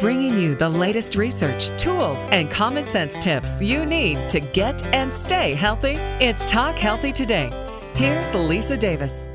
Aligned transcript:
bringing 0.00 0.38
you 0.38 0.54
the 0.54 0.68
latest 0.68 1.14
research, 1.14 1.68
tools, 1.76 2.24
and 2.30 2.50
common 2.50 2.86
sense 2.86 3.18
tips 3.18 3.60
you 3.60 3.84
need 3.84 4.16
to 4.30 4.40
get 4.40 4.82
and 4.94 5.12
stay 5.12 5.52
healthy. 5.52 5.96
It's 6.24 6.46
Talk 6.46 6.76
Healthy 6.76 7.12
Today. 7.12 7.50
Here's 7.94 8.34
Lisa 8.34 8.78
Davis. 8.78 9.28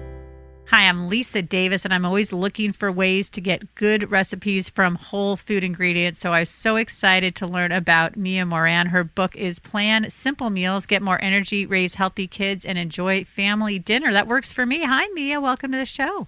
Hi, 0.69 0.87
I'm 0.87 1.07
Lisa 1.07 1.43
Davis, 1.43 1.85
and 1.85 1.93
I'm 1.93 2.05
always 2.05 2.33
looking 2.33 2.71
for 2.71 2.91
ways 2.91 3.29
to 3.29 3.41
get 3.41 3.75
good 3.75 4.09
recipes 4.09 4.67
from 4.67 4.95
whole 4.95 5.37
food 5.37 5.63
ingredients. 5.63 6.19
So 6.19 6.33
I 6.33 6.39
was 6.39 6.49
so 6.49 6.77
excited 6.77 7.35
to 7.35 7.45
learn 7.45 7.71
about 7.71 8.17
Mia 8.17 8.47
Moran. 8.47 8.87
Her 8.87 9.03
book 9.03 9.35
is 9.35 9.59
Plan 9.59 10.09
Simple 10.09 10.49
Meals, 10.49 10.87
Get 10.87 11.03
More 11.03 11.21
Energy, 11.21 11.67
Raise 11.67 11.93
Healthy 11.95 12.25
Kids, 12.27 12.65
and 12.65 12.79
Enjoy 12.79 13.23
Family 13.23 13.77
Dinner. 13.77 14.11
That 14.11 14.27
works 14.27 14.51
for 14.51 14.65
me. 14.65 14.83
Hi, 14.83 15.07
Mia. 15.13 15.39
Welcome 15.39 15.71
to 15.73 15.77
the 15.77 15.85
show. 15.85 16.27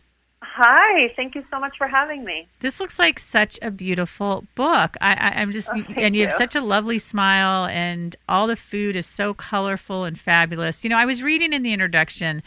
Hi, 0.59 1.13
thank 1.15 1.35
you 1.35 1.45
so 1.51 1.59
much 1.59 1.77
for 1.77 1.87
having 1.87 2.23
me. 2.23 2.47
This 2.61 2.79
looks 2.79 2.97
like 2.97 3.19
such 3.19 3.59
a 3.61 3.69
beautiful 3.69 4.43
book. 4.55 4.95
I, 4.99 5.39
am 5.39 5.51
just, 5.51 5.69
oh, 5.71 5.83
and 5.95 6.15
you, 6.15 6.21
you 6.21 6.27
have 6.27 6.33
such 6.35 6.55
a 6.55 6.61
lovely 6.61 6.97
smile, 6.97 7.65
and 7.65 8.15
all 8.27 8.47
the 8.47 8.55
food 8.55 8.95
is 8.95 9.05
so 9.05 9.35
colorful 9.35 10.03
and 10.03 10.19
fabulous. 10.19 10.83
You 10.83 10.89
know, 10.89 10.97
I 10.97 11.05
was 11.05 11.21
reading 11.21 11.53
in 11.53 11.61
the 11.61 11.73
introduction, 11.73 12.41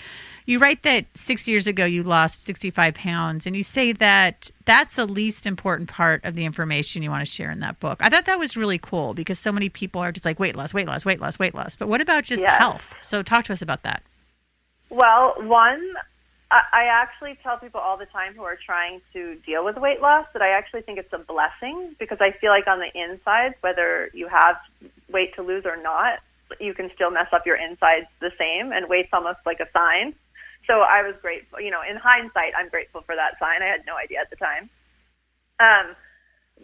you 0.44 0.58
write 0.58 0.82
that 0.82 1.06
six 1.14 1.46
years 1.46 1.68
ago 1.68 1.84
you 1.84 2.02
lost 2.02 2.42
65 2.42 2.94
pounds, 2.94 3.46
and 3.46 3.54
you 3.54 3.62
say 3.62 3.92
that 3.92 4.50
that's 4.64 4.96
the 4.96 5.06
least 5.06 5.46
important 5.46 5.88
part 5.88 6.24
of 6.24 6.34
the 6.34 6.44
information 6.44 7.04
you 7.04 7.10
want 7.10 7.24
to 7.24 7.32
share 7.32 7.52
in 7.52 7.60
that 7.60 7.78
book. 7.78 8.00
I 8.02 8.08
thought 8.08 8.26
that 8.26 8.40
was 8.40 8.56
really 8.56 8.78
cool 8.78 9.14
because 9.14 9.38
so 9.38 9.52
many 9.52 9.68
people 9.68 10.00
are 10.00 10.10
just 10.10 10.24
like 10.24 10.40
weight 10.40 10.56
loss, 10.56 10.74
weight 10.74 10.88
loss, 10.88 11.04
weight 11.04 11.20
loss, 11.20 11.38
weight 11.38 11.54
loss. 11.54 11.76
But 11.76 11.86
what 11.86 12.00
about 12.00 12.24
just 12.24 12.42
yes. 12.42 12.58
health? 12.58 12.92
So 13.02 13.22
talk 13.22 13.44
to 13.44 13.52
us 13.52 13.62
about 13.62 13.84
that. 13.84 14.02
Well, 14.88 15.34
one, 15.38 15.80
I 16.50 16.84
actually 16.90 17.38
tell 17.42 17.58
people 17.58 17.78
all 17.80 17.96
the 17.96 18.06
time 18.06 18.34
who 18.34 18.42
are 18.42 18.58
trying 18.58 19.00
to 19.12 19.36
deal 19.46 19.64
with 19.64 19.76
weight 19.76 20.00
loss 20.00 20.26
that 20.32 20.42
I 20.42 20.50
actually 20.50 20.82
think 20.82 20.98
it's 20.98 21.12
a 21.12 21.18
blessing 21.18 21.94
because 21.98 22.18
I 22.20 22.32
feel 22.40 22.50
like 22.50 22.66
on 22.66 22.80
the 22.80 22.90
inside, 22.90 23.54
whether 23.60 24.10
you 24.12 24.26
have 24.26 24.56
weight 25.12 25.34
to 25.36 25.42
lose 25.42 25.62
or 25.64 25.76
not, 25.80 26.18
you 26.58 26.74
can 26.74 26.90
still 26.94 27.12
mess 27.12 27.28
up 27.32 27.46
your 27.46 27.54
insides 27.54 28.10
the 28.20 28.32
same, 28.36 28.72
and 28.72 28.88
weight's 28.88 29.10
almost 29.12 29.38
like 29.46 29.60
a 29.60 29.70
sign. 29.70 30.14
So 30.66 30.82
I 30.82 31.06
was 31.06 31.14
grateful. 31.22 31.60
You 31.60 31.70
know, 31.70 31.82
in 31.88 31.96
hindsight, 31.96 32.52
I'm 32.58 32.68
grateful 32.68 33.02
for 33.06 33.14
that 33.14 33.38
sign. 33.38 33.62
I 33.62 33.70
had 33.70 33.86
no 33.86 33.94
idea 33.94 34.18
at 34.18 34.30
the 34.30 34.36
time. 34.36 34.68
Um, 35.62 35.94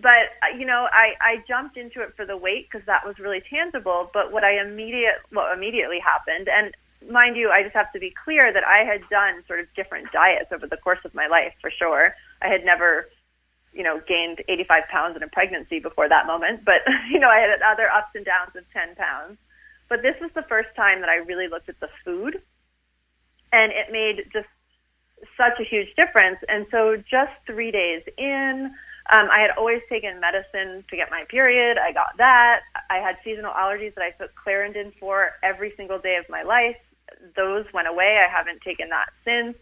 but 0.03 0.35
you 0.59 0.67
know, 0.67 0.89
I 0.91 1.15
I 1.21 1.45
jumped 1.47 1.77
into 1.77 2.03
it 2.03 2.15
for 2.17 2.27
the 2.27 2.37
weight 2.37 2.67
because 2.67 2.85
that 2.87 3.07
was 3.07 3.19
really 3.19 3.43
tangible. 3.49 4.11
But 4.13 4.33
what 4.33 4.43
I 4.43 4.61
immediate 4.61 5.23
what 5.31 5.57
immediately 5.57 6.01
happened, 6.03 6.49
and 6.51 6.75
mind 7.11 7.37
you, 7.37 7.51
I 7.51 7.63
just 7.63 7.75
have 7.75 7.93
to 7.93 7.99
be 7.99 8.13
clear 8.25 8.53
that 8.53 8.65
I 8.65 8.85
had 8.85 9.03
done 9.09 9.43
sort 9.47 9.61
of 9.61 9.67
different 9.75 10.11
diets 10.13 10.51
over 10.53 10.67
the 10.67 10.77
course 10.77 10.99
of 11.05 11.15
my 11.15 11.27
life 11.27 11.53
for 11.61 11.71
sure. 11.71 12.15
I 12.43 12.49
had 12.49 12.65
never, 12.65 13.09
you 13.73 13.83
know, 13.83 14.01
gained 14.07 14.43
85 14.49 14.83
pounds 14.91 15.17
in 15.17 15.23
a 15.23 15.29
pregnancy 15.29 15.81
before 15.81 16.09
that 16.09 16.27
moment, 16.27 16.65
but 16.65 16.83
you 17.11 17.19
know, 17.19 17.29
I 17.29 17.41
had 17.41 17.51
other 17.63 17.89
ups 17.89 18.15
and 18.15 18.25
downs 18.25 18.55
of 18.57 18.65
10 18.73 18.97
pounds. 18.97 19.39
But 19.89 20.03
this 20.03 20.17
was 20.21 20.31
the 20.35 20.43
first 20.49 20.69
time 20.75 21.01
that 21.01 21.09
I 21.09 21.17
really 21.17 21.47
looked 21.49 21.69
at 21.69 21.79
the 21.79 21.89
food, 22.05 22.43
and 23.53 23.71
it 23.71 23.93
made 23.93 24.27
just 24.33 24.49
such 25.37 25.61
a 25.61 25.65
huge 25.65 25.95
difference. 25.95 26.39
And 26.49 26.67
so, 26.73 26.97
just 26.97 27.31
three 27.47 27.71
days 27.71 28.03
in, 28.19 28.75
um, 29.15 29.29
I 29.31 29.39
had 29.39 29.55
always 29.57 29.81
taken 29.89 30.19
medicine 30.19 30.83
to 30.91 30.97
get 30.97 31.09
my 31.09 31.23
period. 31.31 31.79
I 31.79 31.93
got 31.93 32.19
that. 32.19 32.63
I 32.91 32.99
had 32.99 33.15
seasonal 33.23 33.53
allergies 33.53 33.95
that 33.95 34.03
I 34.03 34.11
took 34.11 34.33
Claritin 34.35 34.93
for 34.99 35.31
every 35.45 35.73
single 35.77 36.01
day 36.01 36.17
of 36.17 36.29
my 36.29 36.43
life 36.43 36.77
those 37.35 37.65
went 37.73 37.89
away. 37.89 38.19
I 38.25 38.31
haven't 38.31 38.63
taken 38.63 38.89
that 38.91 39.09
since. 39.25 39.57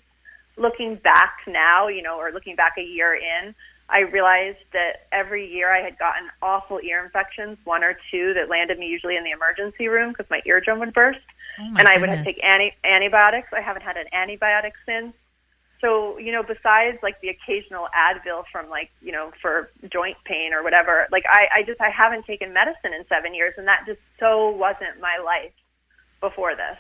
Looking 0.57 0.97
back 0.97 1.39
now, 1.49 1.89
you 1.89 2.03
know, 2.03 2.19
or 2.19 2.31
looking 2.31 2.55
back 2.55 2.75
a 2.79 2.83
year 2.83 3.15
in, 3.15 3.55
I 3.89 4.01
realized 4.01 4.65
that 4.73 5.07
every 5.13 5.51
year 5.53 5.71
I 5.71 5.83
had 5.83 5.99
gotten 5.99 6.29
awful 6.41 6.81
ear 6.83 7.05
infections, 7.05 7.59
one 7.65 7.85
or 7.85 7.97
two 8.11 8.33
that 8.35 8.49
landed 8.49 8.79
me 8.79 8.87
usually 8.87 9.17
in 9.17 9.25
the 9.25 9.31
emergency 9.31 9.89
room 9.89 10.13
because 10.13 10.31
my 10.31 10.41
eardrum 10.47 10.79
would 10.81 10.95
burst. 10.95 11.19
Oh 11.61 11.75
and 11.79 11.87
I 11.87 11.99
goodness. 11.99 12.19
would 12.19 12.25
take 12.25 12.45
anti- 12.45 12.75
antibiotics. 12.85 13.49
I 13.53 13.61
haven't 13.61 13.83
had 13.83 13.97
an 13.97 14.07
antibiotic 14.15 14.73
since. 14.87 15.15
So, 15.81 16.17
you 16.19 16.33
know, 16.33 16.43
besides 16.43 16.97
like 17.03 17.21
the 17.21 17.29
occasional 17.29 17.89
Advil 17.93 18.45
from 18.51 18.71
like, 18.71 18.91
you 19.03 19.13
know, 19.13 19.33
for 19.43 19.71
joint 19.93 20.17
pain 20.25 20.55
or 20.55 20.63
whatever, 20.63 21.07
like 21.13 21.25
I, 21.29 21.61
I 21.61 21.63
just, 21.63 21.79
I 21.81 21.91
haven't 21.91 22.25
taken 22.25 22.55
medicine 22.55 22.95
in 22.95 23.05
seven 23.07 23.35
years 23.35 23.53
and 23.59 23.67
that 23.67 23.85
just 23.87 24.01
so 24.19 24.49
wasn't 24.49 24.99
my 24.99 25.19
life 25.23 25.53
before 26.23 26.57
this. 26.57 26.79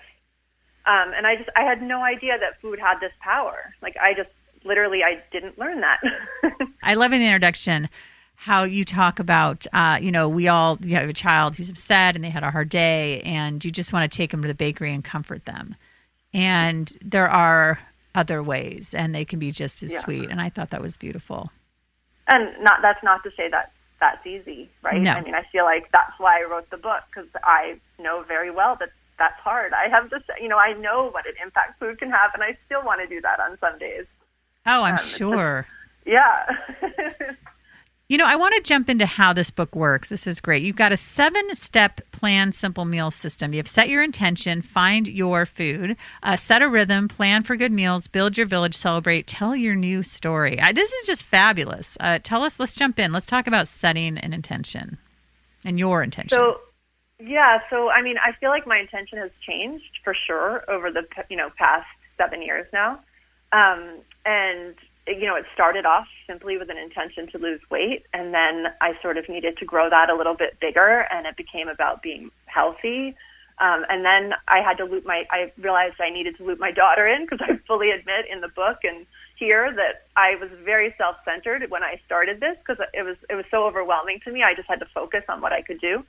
Um, 0.87 1.13
and 1.17 1.27
I 1.27 1.37
just 1.37 1.49
I 1.57 1.63
had 1.63 1.83
no 1.83 2.03
idea 2.03 2.39
that 2.39 2.61
food 2.61 2.79
had 2.79 3.01
this 3.01 3.13
power. 3.21 3.75
Like 3.83 3.97
I 3.97 4.15
just 4.15 4.29
literally 4.65 5.01
I 5.03 5.23
didn't 5.33 5.59
learn 5.59 5.81
that. 5.81 6.01
I 6.83 6.95
love 6.95 7.13
in 7.13 7.21
the 7.21 7.27
introduction 7.27 7.89
how 8.37 8.65
you 8.65 8.85
talk 8.85 9.19
about 9.19 9.67
uh, 9.73 9.99
you 10.01 10.11
know 10.13 10.29
we 10.29 10.49
all 10.49 10.79
you 10.83 10.95
have 10.97 11.09
a 11.09 11.13
child 11.15 11.57
who's 11.57 11.71
upset 11.71 12.15
and 12.15 12.25
they 12.25 12.31
had 12.31 12.43
a 12.43 12.51
hard 12.51 12.69
day 12.69 13.21
and 13.23 13.65
you 13.65 13.71
just 13.71 13.93
want 13.93 14.11
to 14.11 14.15
take 14.15 14.31
them 14.31 14.43
to 14.43 14.49
the 14.49 14.55
bakery 14.55 14.93
and 14.93 15.05
comfort 15.05 15.45
them 15.45 15.77
and 16.35 16.93
there 17.01 17.29
are 17.29 17.79
other 18.15 18.43
ways 18.43 18.93
and 18.93 19.15
they 19.15 19.25
can 19.25 19.39
be 19.39 19.51
just 19.51 19.83
as 19.83 19.93
Yeah. 19.93 19.99
sweet 20.01 20.31
and 20.31 20.41
i 20.41 20.49
thought 20.49 20.71
that 20.71 20.83
was 20.83 20.97
beautiful 20.97 21.53
and 22.29 22.53
not 22.63 22.83
that's 22.83 23.03
not 23.05 23.23
to 23.23 23.31
say 23.37 23.49
that 23.51 23.73
that's 24.01 24.27
easy, 24.27 24.69
right? 24.83 25.01
No. 25.01 25.13
I 25.13 25.23
mean, 25.23 25.35
I 25.35 25.45
feel 25.51 25.65
like 25.65 25.91
that's 25.93 26.13
why 26.19 26.41
I 26.41 26.45
wrote 26.45 26.69
the 26.69 26.77
book 26.77 27.01
because 27.09 27.29
I 27.43 27.79
know 27.99 28.23
very 28.27 28.51
well 28.51 28.77
that 28.81 28.91
that's 29.19 29.39
hard. 29.41 29.73
I 29.73 29.89
have 29.89 30.11
just 30.11 30.25
you 30.41 30.49
know 30.49 30.59
I 30.59 30.73
know 30.75 31.09
what 31.11 31.27
an 31.27 31.35
impact 31.43 31.79
food 31.79 31.99
can 31.99 32.11
have, 32.11 32.31
and 32.35 32.43
I 32.43 32.57
still 32.67 32.83
want 32.83 33.01
to 33.01 33.07
do 33.07 33.21
that 33.21 33.41
on 33.41 33.59
some 33.61 33.79
days. 33.79 34.07
oh 34.67 34.83
i'm 34.83 34.95
Um, 34.95 34.99
sure 35.19 35.67
Yeah. 36.07 36.47
You 38.07 38.19
know, 38.19 38.27
I 38.27 38.37
want 38.37 38.55
to 38.55 38.61
jump 38.61 38.91
into 38.91 39.07
how 39.07 39.33
this 39.33 39.51
book 39.51 39.75
works. 39.75 40.11
This 40.11 40.27
is 40.27 40.39
great. 40.39 40.63
You've 40.63 40.77
got 40.77 40.93
a 40.93 40.97
seven 40.97 41.55
step 41.55 42.03
plan 42.13 42.53
simple 42.53 42.85
meal 42.85 43.11
system. 43.11 43.55
You've 43.55 43.67
set 43.67 43.89
your 43.89 44.03
intention, 44.03 44.61
find 44.61 45.09
your 45.09 45.47
food, 45.47 45.97
uh, 46.23 46.37
set 46.37 46.61
a 46.61 46.69
rhythm, 46.69 47.09
plan 47.09 47.45
for 47.45 47.57
good 47.57 47.73
meals, 47.73 48.07
build 48.07 48.37
your 48.37 48.47
village, 48.47 48.75
celebrate, 48.75 49.27
tell 49.27 49.57
your 49.57 49.75
new 49.75 50.03
story. 50.03 50.61
I, 50.61 50.73
this 50.73 50.93
is 50.93 51.07
just 51.07 51.23
fabulous. 51.23 51.97
Uh, 51.99 52.19
tell 52.23 52.45
us, 52.45 52.61
let's 52.61 52.77
jump 52.77 52.99
in. 52.99 53.11
Let's 53.11 53.25
talk 53.27 53.47
about 53.47 53.69
setting 53.69 54.19
an 54.19 54.35
intention 54.35 54.99
and 55.65 55.79
your 55.79 56.03
intention. 56.03 56.37
So, 56.37 56.61
yeah. 57.27 57.59
So, 57.71 57.91
I 57.91 58.03
mean, 58.03 58.17
I 58.19 58.33
feel 58.39 58.51
like 58.51 58.67
my 58.67 58.79
intention 58.79 59.19
has 59.19 59.31
changed 59.47 60.01
for 60.03 60.15
sure 60.27 60.65
over 60.71 60.91
the 60.91 61.03
you 61.29 61.37
know 61.37 61.51
past 61.57 61.87
seven 62.17 62.43
years 62.43 62.67
now, 62.73 63.01
um, 63.53 64.01
and 64.25 64.75
you 65.07 65.27
know, 65.27 65.37
it 65.37 65.45
started 65.53 65.85
off 65.85 66.07
simply 66.27 66.57
with 66.57 66.71
an 66.71 66.79
intention 66.79 67.29
to 67.33 67.39
lose 67.39 67.61
weight, 67.71 68.05
and 68.13 68.33
then 68.33 68.73
I 68.81 68.93
sort 69.03 69.19
of 69.19 69.29
needed 69.29 69.59
to 69.59 69.65
grow 69.65 69.91
that 69.91 70.09
a 70.09 70.17
little 70.17 70.35
bit 70.35 70.59
bigger, 70.61 71.07
and 71.11 71.27
it 71.27 71.37
became 71.37 71.69
about 71.69 72.03
being 72.03 72.31
healthy. 72.47 73.15
Um, 73.61 73.85
and 73.89 74.05
then 74.05 74.33
I 74.49 74.63
had 74.67 74.79
to 74.79 74.85
loop 74.85 75.05
my. 75.05 75.25
I 75.31 75.53
realized 75.59 76.01
I 76.01 76.11
needed 76.11 76.37
to 76.39 76.45
loop 76.45 76.59
my 76.59 76.73
daughter 76.73 77.07
in 77.07 77.27
because 77.27 77.41
I 77.43 77.59
fully 77.69 77.91
admit 77.91 78.27
in 78.33 78.41
the 78.41 78.49
book 78.49 78.79
and 78.83 79.07
here 79.37 79.73
that 79.75 80.07
I 80.17 80.37
was 80.41 80.51
very 80.65 80.95
self-centered 80.97 81.71
when 81.71 81.83
I 81.83 82.01
started 82.07 82.41
this 82.41 82.57
because 82.59 82.83
it 82.95 83.03
was 83.03 83.17
it 83.29 83.35
was 83.35 83.45
so 83.51 83.65
overwhelming 83.65 84.21
to 84.25 84.33
me. 84.33 84.43
I 84.43 84.55
just 84.55 84.69
had 84.69 84.81
to 84.81 84.87
focus 84.95 85.23
on 85.29 85.41
what 85.41 85.53
I 85.53 85.63
could 85.63 85.81
do. 85.81 86.05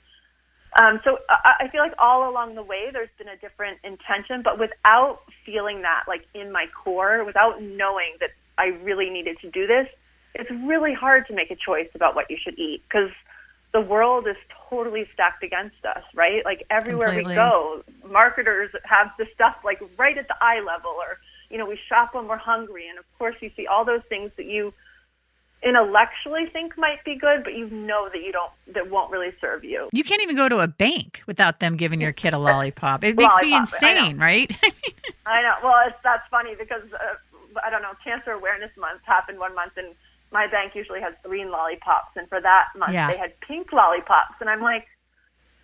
Um, 0.75 0.99
so 1.03 1.17
I, 1.29 1.65
I 1.65 1.67
feel 1.69 1.81
like 1.81 1.93
all 1.97 2.29
along 2.29 2.55
the 2.55 2.63
way 2.63 2.89
there's 2.91 3.09
been 3.17 3.29
a 3.29 3.37
different 3.37 3.79
intention, 3.83 4.41
but 4.43 4.59
without 4.59 5.19
feeling 5.45 5.81
that 5.83 6.03
like 6.07 6.25
in 6.33 6.51
my 6.51 6.65
core, 6.83 7.23
without 7.23 7.61
knowing 7.61 8.17
that 8.19 8.31
I 8.57 8.67
really 8.83 9.09
needed 9.09 9.37
to 9.41 9.49
do 9.49 9.67
this, 9.67 9.87
it's 10.33 10.51
really 10.51 10.93
hard 10.93 11.27
to 11.27 11.33
make 11.33 11.49
a 11.49 11.55
choice 11.55 11.87
about 11.95 12.13
what 12.13 12.29
you 12.29 12.37
should 12.41 12.59
eat 12.59 12.83
because 12.87 13.11
the 13.73 13.81
world 13.81 14.27
is 14.27 14.35
totally 14.69 15.05
stacked 15.13 15.43
against 15.43 15.83
us, 15.85 16.03
right? 16.13 16.43
Like 16.43 16.65
everywhere 16.69 17.07
Completely. 17.07 17.31
we 17.31 17.35
go, 17.35 17.83
marketers 18.09 18.71
have 18.83 19.11
the 19.17 19.25
stuff 19.33 19.55
like 19.63 19.81
right 19.97 20.17
at 20.17 20.27
the 20.27 20.35
eye 20.41 20.59
level, 20.59 20.91
or 20.91 21.19
you 21.49 21.57
know, 21.57 21.65
we 21.65 21.79
shop 21.87 22.15
when 22.15 22.27
we're 22.27 22.37
hungry, 22.37 22.87
and 22.89 22.99
of 22.99 23.05
course 23.17 23.35
you 23.41 23.49
see 23.55 23.67
all 23.67 23.85
those 23.85 24.01
things 24.09 24.31
that 24.37 24.45
you 24.45 24.73
intellectually 25.65 26.45
think 26.53 26.77
might 26.77 27.03
be 27.03 27.15
good, 27.17 27.43
but 27.43 27.53
you 27.55 27.67
know 27.69 28.07
that 28.13 28.21
you 28.21 28.31
don't 28.31 28.51
that 28.73 28.89
won't 28.89 29.11
really 29.11 29.31
serve 29.41 29.63
you. 29.63 29.89
you 29.91 30.03
can't 30.03 30.21
even 30.21 30.35
go 30.35 30.47
to 30.47 30.59
a 30.59 30.67
bank 30.67 31.21
without 31.27 31.59
them 31.59 31.75
giving 31.75 31.99
your 31.99 32.13
kid 32.13 32.33
a 32.33 32.37
lollipop. 32.39 33.03
It 33.03 33.17
makes 33.17 33.35
me 33.41 33.51
Lollipop, 33.51 33.73
I 33.81 33.93
know. 33.93 33.99
insane, 33.99 34.17
right? 34.19 34.51
I 35.25 35.41
know. 35.41 35.55
Well, 35.63 35.75
it's, 35.87 35.97
that's 36.03 36.23
funny 36.29 36.55
because 36.57 36.83
uh, 36.93 37.59
I 37.65 37.69
don't 37.69 37.81
know. 37.81 37.93
Cancer 38.03 38.31
Awareness 38.31 38.71
Month 38.77 39.01
happened 39.05 39.39
one 39.39 39.55
month, 39.55 39.73
and 39.77 39.95
my 40.31 40.47
bank 40.47 40.73
usually 40.75 41.01
has 41.01 41.13
green 41.23 41.49
lollipops, 41.49 42.15
and 42.15 42.27
for 42.29 42.39
that 42.41 42.65
month 42.77 42.93
Yeah. 42.93 43.11
they 43.11 43.17
had 43.17 43.39
pink 43.41 43.71
lollipops, 43.73 44.35
and 44.39 44.49
I'm 44.49 44.61
like, 44.61 44.85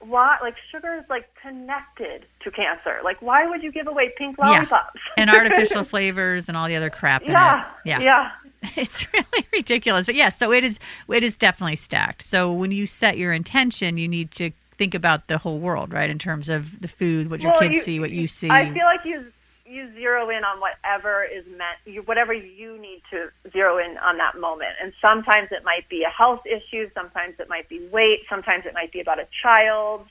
why? 0.01 0.38
Like 0.42 0.56
sugar 0.71 0.95
is 0.95 1.03
like 1.09 1.30
connected 1.42 2.25
to 2.44 2.51
cancer. 2.51 2.98
Like, 3.03 3.21
why 3.21 3.48
would 3.48 3.63
you 3.63 3.71
give 3.71 3.88
away 3.88 4.12
pink 4.18 4.36
Yeah. 4.39 4.45
lollipops? 4.50 5.00
and 5.18 5.30
artificial 5.38 5.83
flavors 5.83 6.48
and 6.48 6.57
all 6.57 6.68
the 6.68 6.75
other 6.75 6.89
crap 6.89 7.24
in 7.24 7.31
yeah, 7.31 7.62
it. 7.62 7.68
Yeah. 7.86 8.00
yeah. 8.00 8.31
It's 8.75 9.07
really 9.13 9.48
ridiculous. 9.53 10.06
But 10.06 10.15
yes, 10.15 10.38
so 10.38 10.51
it 10.51 10.63
is 10.63 10.80
it 11.09 11.24
is 11.24 11.36
definitely 11.36 11.75
stacked. 11.77 12.21
So 12.21 12.51
when 12.53 12.71
you 12.71 12.86
set 12.86 13.18
your 13.18 13.33
intention, 13.33 13.98
you 13.98 14.07
need 14.07 14.31
to 14.31 14.51
think 14.77 14.94
about 14.95 15.27
the 15.27 15.38
whole 15.39 15.59
world, 15.59 15.92
right? 15.94 16.09
In 16.09 16.18
terms 16.19 16.48
of 16.50 16.80
the 16.81 16.88
food, 16.88 17.30
what 17.30 17.42
your 17.42 17.51
Well, 17.51 17.62
kids 17.62 17.75
you- 17.75 17.81
see, 17.81 18.00
what 18.00 18.12
you 18.12 18.27
see. 18.27 18.50
I 18.50 18.65
feel 18.71 18.86
like 18.86 19.06
you 19.06 19.25
you 19.71 19.94
zero 19.94 20.29
in 20.29 20.44
on 20.44 20.59
whatever 20.59 21.23
is 21.23 21.45
meant, 21.47 21.79
you, 21.85 22.01
whatever 22.03 22.33
you 22.33 22.77
need 22.77 23.01
to 23.12 23.31
zero 23.51 23.77
in 23.77 23.97
on 23.97 24.18
that 24.18 24.39
moment. 24.39 24.75
And 24.81 24.94
sometimes 25.01 25.50
it 25.51 25.63
might 25.63 25.88
be 25.89 26.03
a 26.03 26.12
health 26.12 26.41
issue, 26.45 26.89
sometimes 26.94 27.35
it 27.39 27.47
might 27.47 27.69
be 27.69 27.88
weight, 27.91 28.27
sometimes 28.29 28.65
it 28.65 28.73
might 28.73 28.91
be 28.91 29.00
about 29.00 29.19
a 29.19 29.27
child. 29.41 30.06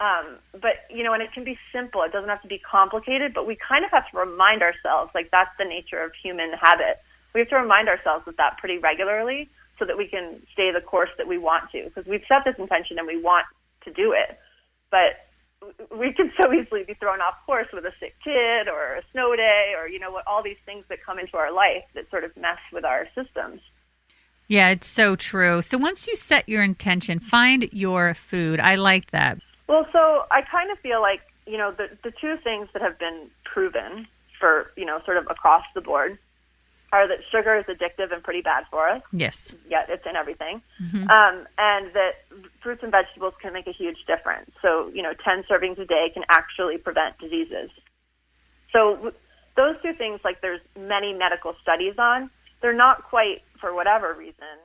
Um, 0.00 0.38
but 0.52 0.88
you 0.90 1.04
know, 1.04 1.12
and 1.12 1.22
it 1.22 1.32
can 1.32 1.44
be 1.44 1.56
simple. 1.72 2.02
It 2.02 2.12
doesn't 2.12 2.28
have 2.28 2.42
to 2.42 2.48
be 2.48 2.58
complicated. 2.58 3.32
But 3.34 3.46
we 3.46 3.56
kind 3.56 3.84
of 3.84 3.90
have 3.92 4.10
to 4.10 4.18
remind 4.18 4.62
ourselves, 4.62 5.12
like 5.14 5.30
that's 5.30 5.54
the 5.58 5.64
nature 5.64 6.02
of 6.02 6.12
human 6.20 6.52
habit. 6.60 6.98
We 7.32 7.40
have 7.40 7.48
to 7.50 7.56
remind 7.56 7.88
ourselves 7.88 8.26
of 8.26 8.36
that 8.38 8.58
pretty 8.58 8.78
regularly, 8.78 9.48
so 9.78 9.84
that 9.84 9.96
we 9.96 10.08
can 10.08 10.42
stay 10.52 10.72
the 10.72 10.80
course 10.80 11.10
that 11.18 11.28
we 11.28 11.38
want 11.38 11.70
to. 11.72 11.84
Because 11.84 12.06
we've 12.06 12.26
set 12.26 12.42
this 12.44 12.56
intention 12.58 12.98
and 12.98 13.06
we 13.06 13.20
want 13.20 13.46
to 13.84 13.92
do 13.92 14.12
it, 14.12 14.38
but 14.90 15.28
we 15.96 16.12
can 16.12 16.32
so 16.40 16.52
easily 16.52 16.84
be 16.84 16.94
thrown 16.94 17.20
off 17.20 17.34
course 17.46 17.68
with 17.72 17.84
a 17.84 17.92
sick 18.00 18.14
kid 18.22 18.68
or 18.68 18.96
a 18.96 19.02
snow 19.12 19.34
day 19.36 19.74
or 19.78 19.88
you 19.88 19.98
know 19.98 20.10
what 20.10 20.26
all 20.26 20.42
these 20.42 20.56
things 20.64 20.84
that 20.88 20.98
come 21.04 21.18
into 21.18 21.36
our 21.36 21.52
life 21.52 21.84
that 21.94 22.08
sort 22.10 22.24
of 22.24 22.36
mess 22.36 22.58
with 22.72 22.84
our 22.84 23.06
systems. 23.14 23.60
Yeah, 24.48 24.70
it's 24.70 24.88
so 24.88 25.16
true. 25.16 25.62
So 25.62 25.78
once 25.78 26.06
you 26.06 26.16
set 26.16 26.48
your 26.48 26.62
intention, 26.62 27.18
find 27.18 27.68
your 27.72 28.12
food. 28.12 28.60
I 28.60 28.74
like 28.74 29.10
that. 29.10 29.38
Well, 29.68 29.86
so 29.90 30.24
I 30.30 30.42
kind 30.42 30.70
of 30.70 30.78
feel 30.80 31.00
like, 31.00 31.20
you 31.46 31.56
know, 31.56 31.72
the 31.72 31.88
the 32.02 32.12
two 32.20 32.36
things 32.44 32.68
that 32.72 32.82
have 32.82 32.98
been 32.98 33.30
proven 33.44 34.06
for, 34.38 34.70
you 34.76 34.84
know, 34.84 35.00
sort 35.04 35.16
of 35.16 35.26
across 35.30 35.64
the 35.74 35.80
board 35.80 36.18
are 36.94 37.08
that 37.08 37.18
sugar 37.32 37.58
is 37.58 37.64
addictive 37.64 38.12
and 38.12 38.22
pretty 38.22 38.40
bad 38.40 38.64
for 38.70 38.88
us. 38.88 39.02
Yes. 39.12 39.52
Yet 39.68 39.86
it's 39.88 40.06
in 40.08 40.14
everything. 40.14 40.62
Mm-hmm. 40.80 41.10
Um, 41.10 41.46
and 41.58 41.92
that 41.92 42.22
fruits 42.62 42.82
and 42.84 42.92
vegetables 42.92 43.34
can 43.42 43.52
make 43.52 43.66
a 43.66 43.72
huge 43.72 43.98
difference. 44.06 44.50
So, 44.62 44.90
you 44.94 45.02
know, 45.02 45.12
10 45.24 45.44
servings 45.50 45.78
a 45.80 45.86
day 45.86 46.10
can 46.14 46.22
actually 46.30 46.78
prevent 46.78 47.18
diseases. 47.18 47.70
So, 48.72 49.12
those 49.56 49.74
two 49.82 49.92
things, 49.94 50.20
like 50.24 50.40
there's 50.40 50.60
many 50.78 51.12
medical 51.12 51.54
studies 51.62 51.94
on, 51.98 52.30
they're 52.62 52.72
not 52.72 53.04
quite, 53.04 53.42
for 53.60 53.74
whatever 53.74 54.14
reason, 54.14 54.58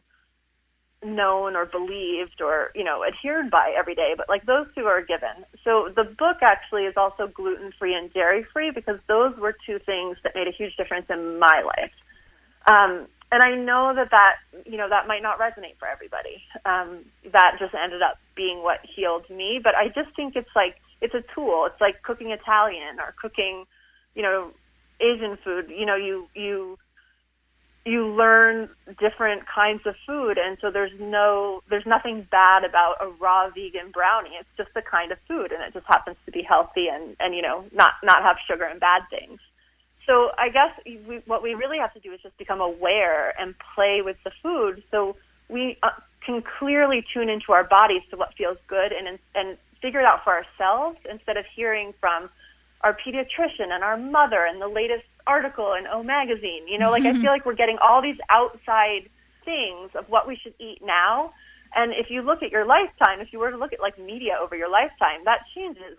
known 1.04 1.56
or 1.56 1.66
believed 1.66 2.42
or 2.42 2.72
you 2.76 2.84
know 2.84 3.06
adhered 3.08 3.50
by 3.50 3.74
every 3.78 3.96
day 3.96 4.16
but 4.18 4.28
like 4.28 4.46
those 4.46 4.68
two 4.76 4.84
are 4.84 5.02
given 5.02 5.46
so 5.64 5.88
the 5.96 6.04
book 6.04 6.38
actually 6.42 6.84
is 6.84 6.94
also 6.98 7.26
gluten 7.28 7.72
free 7.80 7.96
and 7.96 8.12
dairy 8.12 8.46
free 8.52 8.70
because 8.70 9.00
those 9.08 9.34
were 9.38 9.56
two 9.66 9.80
things 9.86 10.18
that 10.24 10.36
made 10.36 10.46
a 10.46 10.52
huge 10.52 10.76
difference 10.76 11.06
in 11.10 11.40
my 11.40 11.64
life 11.66 11.92
um, 12.68 13.08
and 13.32 13.44
I 13.44 13.56
know 13.56 13.94
that 13.96 14.10
that 14.12 14.36
you 14.66 14.78
know 14.78 14.90
that 14.90 15.08
might 15.08 15.22
not 15.22 15.40
resonate 15.40 15.78
for 15.78 15.88
everybody. 15.88 16.42
Um, 16.66 17.06
that 17.32 17.58
just 17.60 17.74
ended 17.76 18.02
up 18.02 18.18
being 18.36 18.64
what 18.64 18.80
healed 18.84 19.30
me. 19.30 19.60
But 19.64 19.76
I 19.76 19.88
just 19.88 20.16
think 20.16 20.36
it's 20.36 20.50
like 20.56 20.76
it's 21.02 21.14
a 21.14 21.24
tool. 21.36 21.68
It's 21.72 21.80
like 21.80 22.02
cooking 22.02 22.32
Italian 22.32 23.00
or 23.00 23.14
cooking, 23.22 23.66
you 24.16 24.24
know, 24.24 24.52
Asian 25.00 25.38
food. 25.44 25.70
You 25.70 25.86
know, 25.86 25.96
you 25.96 26.28
you 26.34 26.78
you 27.86 28.08
learn 28.08 28.70
different 29.00 29.44
kinds 29.48 29.82
of 29.86 29.96
food 30.06 30.38
and 30.38 30.58
so 30.62 30.70
there's 30.70 30.92
no 31.00 31.62
there's 31.70 31.86
nothing 31.86 32.28
bad 32.30 32.64
about 32.64 32.96
a 33.02 33.08
raw 33.22 33.50
vegan 33.50 33.90
brownie 33.92 34.36
it's 34.40 34.50
just 34.58 34.70
a 34.76 34.82
kind 34.82 35.12
of 35.12 35.18
food 35.28 35.52
and 35.52 35.64
it 35.64 35.74
just 35.74 35.86
happens 35.88 36.18
to 36.26 36.32
be 36.32 36.44
healthy 36.44 36.88
and 36.92 37.16
and 37.20 37.34
you 37.34 37.42
know 37.42 37.64
not 37.74 37.92
not 38.04 38.22
have 38.22 38.36
sugar 38.50 38.66
and 38.66 38.80
bad 38.80 39.02
things 39.10 39.40
so 40.10 40.32
I 40.40 40.50
guess 40.50 40.74
we, 41.08 41.22
what 41.28 41.44
we 41.44 41.54
really 41.54 41.78
have 41.78 41.94
to 41.94 42.00
do 42.00 42.12
is 42.12 42.20
just 42.22 42.36
become 42.40 42.62
aware 42.62 43.40
and 43.40 43.54
play 43.76 44.02
with 44.04 44.18
the 44.24 44.32
food, 44.42 44.82
so 44.90 45.16
we 45.50 45.78
uh, 45.84 45.90
can 46.26 46.42
clearly 46.58 47.06
tune 47.14 47.30
into 47.30 47.52
our 47.52 47.64
bodies 47.64 48.02
to 48.10 48.18
what 48.18 48.34
feels 48.36 48.58
good 48.68 48.92
and 48.92 49.20
and 49.36 49.58
figure 49.84 50.00
it 50.00 50.06
out 50.06 50.24
for 50.24 50.34
ourselves 50.34 50.98
instead 51.10 51.38
of 51.38 51.46
hearing 51.56 51.94
from 52.00 52.28
our 52.82 52.98
pediatrician 52.98 53.70
and 53.70 53.84
our 53.84 53.98
mother 53.98 54.46
and 54.46 54.60
the 54.60 54.68
latest 54.68 55.06
article 55.28 55.74
in 55.74 55.86
O 55.86 56.02
magazine. 56.02 56.68
You 56.68 56.80
know, 56.80 56.90
like 56.90 57.06
I 57.06 57.14
feel 57.14 57.32
like 57.36 57.46
we're 57.46 57.54
getting 57.54 57.78
all 57.78 58.02
these 58.02 58.18
outside 58.30 59.10
things 59.46 59.92
of 59.94 60.10
what 60.10 60.28
we 60.28 60.36
should 60.42 60.56
eat 60.60 60.80
now. 60.84 61.34
And 61.76 61.94
if 61.94 62.10
you 62.10 62.24
look 62.24 62.42
at 62.42 62.52
your 62.52 62.66
lifetime, 62.66 63.20
if 63.20 63.32
you 63.32 63.38
were 63.38 63.52
to 63.52 63.58
look 63.58 63.74
at 63.74 63.80
like 63.80 64.00
media 64.00 64.40
over 64.42 64.56
your 64.56 64.72
lifetime, 64.72 65.22
that 65.26 65.42
changes 65.56 65.98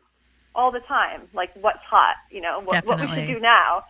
all 0.55 0.73
the 0.73 0.81
time. 0.81 1.29
Like 1.33 1.51
what's 1.55 1.83
hot, 1.89 2.17
you 2.31 2.41
know, 2.41 2.61
what, 2.65 2.85
what 2.85 3.01
we 3.01 3.07
should 3.07 3.27
do 3.27 3.41
now. 3.41 3.85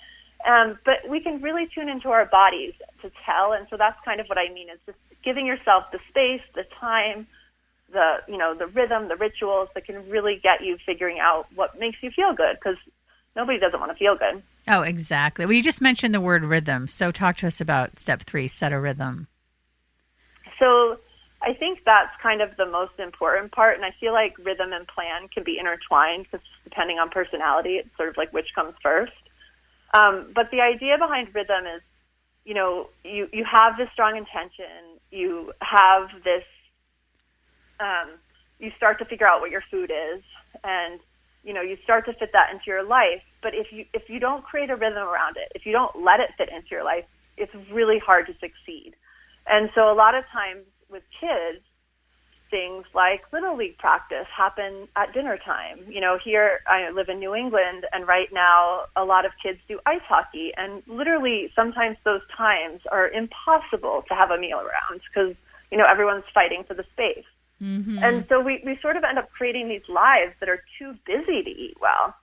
Um, 0.46 0.78
but 0.84 1.08
we 1.08 1.20
can 1.20 1.42
really 1.42 1.68
tune 1.74 1.88
into 1.88 2.08
our 2.08 2.24
bodies 2.24 2.72
to 3.02 3.10
tell, 3.26 3.52
and 3.52 3.66
so 3.68 3.76
that's 3.76 3.98
kind 4.04 4.20
of 4.20 4.26
what 4.26 4.38
I 4.38 4.52
mean 4.52 4.70
is 4.70 4.78
just 4.86 4.98
giving 5.22 5.46
yourself 5.46 5.84
the 5.92 5.98
space, 6.08 6.40
the 6.54 6.64
time, 6.80 7.26
the 7.92 8.18
you 8.26 8.38
know 8.38 8.54
the 8.54 8.66
rhythm, 8.66 9.08
the 9.08 9.16
rituals 9.16 9.68
that 9.74 9.84
can 9.84 10.08
really 10.08 10.40
get 10.42 10.64
you 10.64 10.78
figuring 10.86 11.18
out 11.18 11.46
what 11.54 11.78
makes 11.78 11.98
you 12.02 12.10
feel 12.10 12.32
good 12.34 12.56
because 12.58 12.78
nobody 13.36 13.58
doesn't 13.58 13.80
want 13.80 13.92
to 13.92 13.98
feel 13.98 14.16
good. 14.16 14.42
Oh, 14.66 14.82
exactly. 14.82 15.44
Well, 15.44 15.52
you 15.52 15.62
just 15.62 15.82
mentioned 15.82 16.14
the 16.14 16.20
word 16.20 16.44
rhythm, 16.44 16.88
so 16.88 17.10
talk 17.10 17.36
to 17.38 17.46
us 17.46 17.60
about 17.60 17.98
step 17.98 18.22
three: 18.22 18.48
set 18.48 18.72
a 18.72 18.80
rhythm. 18.80 19.28
So. 20.58 20.98
I 21.42 21.54
think 21.54 21.78
that's 21.86 22.10
kind 22.22 22.42
of 22.42 22.50
the 22.58 22.66
most 22.66 22.92
important 22.98 23.52
part, 23.52 23.74
and 23.74 23.82
I 23.82 23.92
feel 23.98 24.12
like 24.12 24.36
rhythm 24.36 24.74
and 24.74 24.86
plan 24.86 25.26
can 25.32 25.42
be 25.42 25.56
intertwined 25.58 26.26
because 26.30 26.46
depending 26.64 26.98
on 26.98 27.08
personality, 27.08 27.76
it's 27.76 27.88
sort 27.96 28.10
of 28.10 28.18
like 28.18 28.30
which 28.34 28.48
comes 28.54 28.74
first. 28.82 29.12
Um, 29.92 30.32
but 30.34 30.50
the 30.50 30.60
idea 30.60 30.96
behind 30.98 31.34
rhythm 31.34 31.66
is, 31.66 31.82
you 32.44 32.54
know, 32.54 32.88
you, 33.04 33.28
you 33.32 33.44
have 33.44 33.76
this 33.76 33.88
strong 33.92 34.16
intention, 34.16 34.98
you 35.10 35.52
have 35.60 36.08
this, 36.24 36.44
um, 37.80 38.18
you 38.58 38.70
start 38.76 38.98
to 38.98 39.04
figure 39.04 39.26
out 39.26 39.40
what 39.40 39.50
your 39.50 39.62
food 39.70 39.90
is, 39.90 40.22
and 40.64 41.00
you 41.42 41.54
know, 41.54 41.62
you 41.62 41.76
start 41.82 42.04
to 42.06 42.12
fit 42.12 42.30
that 42.32 42.52
into 42.52 42.64
your 42.66 42.82
life. 42.84 43.22
But 43.42 43.54
if 43.54 43.72
you 43.72 43.86
if 43.94 44.08
you 44.08 44.20
don't 44.20 44.44
create 44.44 44.68
a 44.68 44.76
rhythm 44.76 44.98
around 44.98 45.36
it, 45.36 45.50
if 45.54 45.64
you 45.64 45.72
don't 45.72 46.04
let 46.04 46.20
it 46.20 46.30
fit 46.36 46.50
into 46.50 46.68
your 46.70 46.84
life, 46.84 47.04
it's 47.36 47.52
really 47.72 47.98
hard 47.98 48.26
to 48.26 48.32
succeed. 48.34 48.92
And 49.46 49.70
so 49.74 49.90
a 49.90 49.96
lot 49.96 50.14
of 50.14 50.24
times 50.32 50.64
with 50.90 51.02
kids, 51.18 51.64
things 52.50 52.84
like 52.94 53.22
little 53.32 53.56
league 53.56 53.78
practice 53.78 54.26
happen 54.36 54.88
at 54.96 55.12
dinner 55.12 55.38
time. 55.38 55.84
You 55.88 56.00
know, 56.00 56.18
here 56.22 56.60
I 56.66 56.90
live 56.90 57.08
in 57.08 57.18
New 57.18 57.34
England, 57.34 57.86
and 57.92 58.06
right 58.06 58.28
now 58.32 58.86
a 58.96 59.04
lot 59.04 59.24
of 59.24 59.32
kids 59.42 59.58
do 59.68 59.78
ice 59.86 60.02
hockey, 60.08 60.52
and 60.56 60.82
literally 60.86 61.52
sometimes 61.54 61.96
those 62.04 62.22
times 62.36 62.80
are 62.90 63.08
impossible 63.08 64.04
to 64.08 64.14
have 64.14 64.30
a 64.30 64.38
meal 64.38 64.58
around 64.58 65.00
because 65.08 65.34
you 65.70 65.78
know 65.78 65.84
everyone's 65.88 66.24
fighting 66.34 66.64
for 66.66 66.74
the 66.74 66.84
space. 66.92 67.24
Mm-hmm. 67.62 68.02
And 68.02 68.24
so 68.28 68.40
we, 68.40 68.62
we 68.64 68.78
sort 68.80 68.96
of 68.96 69.04
end 69.04 69.18
up 69.18 69.30
creating 69.32 69.68
these 69.68 69.86
lives 69.88 70.32
that 70.40 70.48
are 70.48 70.62
too 70.78 70.94
busy 71.06 71.42
to 71.42 71.50
eat 71.50 71.76
well. 71.80 72.14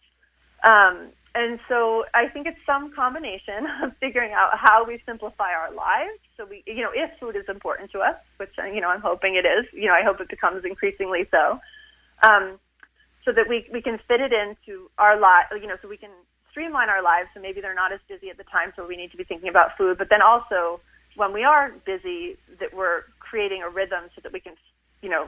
Um, 0.63 1.09
and 1.35 1.59
so 1.69 2.05
I 2.15 2.27
think 2.27 2.47
it's 2.47 2.57
some 2.65 2.91
combination 2.93 3.67
of 3.83 3.91
figuring 3.99 4.33
out 4.33 4.57
how 4.57 4.85
we 4.85 5.01
simplify 5.05 5.53
our 5.53 5.71
lives. 5.71 6.19
So 6.37 6.45
we, 6.45 6.63
you 6.65 6.81
know, 6.85 6.93
if 6.93 7.09
food 7.19 7.35
is 7.35 7.45
important 7.49 7.91
to 7.91 7.99
us, 7.99 8.15
which 8.37 8.53
you 8.57 8.79
know 8.79 8.89
I'm 8.89 9.01
hoping 9.01 9.35
it 9.35 9.45
is, 9.45 9.65
you 9.73 9.87
know, 9.87 9.93
I 9.93 10.03
hope 10.05 10.21
it 10.21 10.29
becomes 10.29 10.63
increasingly 10.63 11.25
so, 11.31 11.59
um, 12.21 12.59
so 13.25 13.33
that 13.33 13.49
we 13.49 13.65
we 13.73 13.81
can 13.81 13.97
fit 14.07 14.21
it 14.21 14.31
into 14.31 14.89
our 14.97 15.19
life, 15.19 15.49
you 15.59 15.67
know, 15.67 15.77
so 15.81 15.87
we 15.87 15.97
can 15.97 16.13
streamline 16.51 16.89
our 16.89 17.01
lives. 17.01 17.29
So 17.33 17.41
maybe 17.41 17.59
they're 17.59 17.75
not 17.75 17.91
as 17.91 17.99
busy 18.07 18.29
at 18.29 18.37
the 18.37 18.45
time, 18.45 18.71
so 18.75 18.85
we 18.87 18.95
need 18.95 19.11
to 19.11 19.17
be 19.17 19.23
thinking 19.23 19.49
about 19.49 19.77
food. 19.77 19.97
But 19.97 20.09
then 20.09 20.21
also 20.21 20.79
when 21.15 21.33
we 21.33 21.43
are 21.43 21.73
busy, 21.85 22.37
that 22.59 22.73
we're 22.73 23.09
creating 23.19 23.63
a 23.63 23.69
rhythm 23.69 24.05
so 24.13 24.21
that 24.21 24.31
we 24.31 24.39
can, 24.39 24.53
you 25.01 25.09
know, 25.09 25.27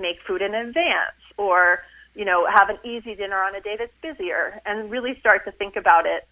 make 0.00 0.16
food 0.26 0.40
in 0.40 0.54
advance 0.54 1.20
or 1.36 1.80
you 2.14 2.24
know, 2.24 2.48
have 2.50 2.68
an 2.68 2.78
easy 2.84 3.14
dinner 3.14 3.40
on 3.40 3.54
a 3.54 3.60
day 3.60 3.76
that's 3.78 3.92
busier 4.02 4.60
and 4.66 4.90
really 4.90 5.14
start 5.20 5.44
to 5.44 5.52
think 5.52 5.76
about 5.76 6.04
it 6.04 6.26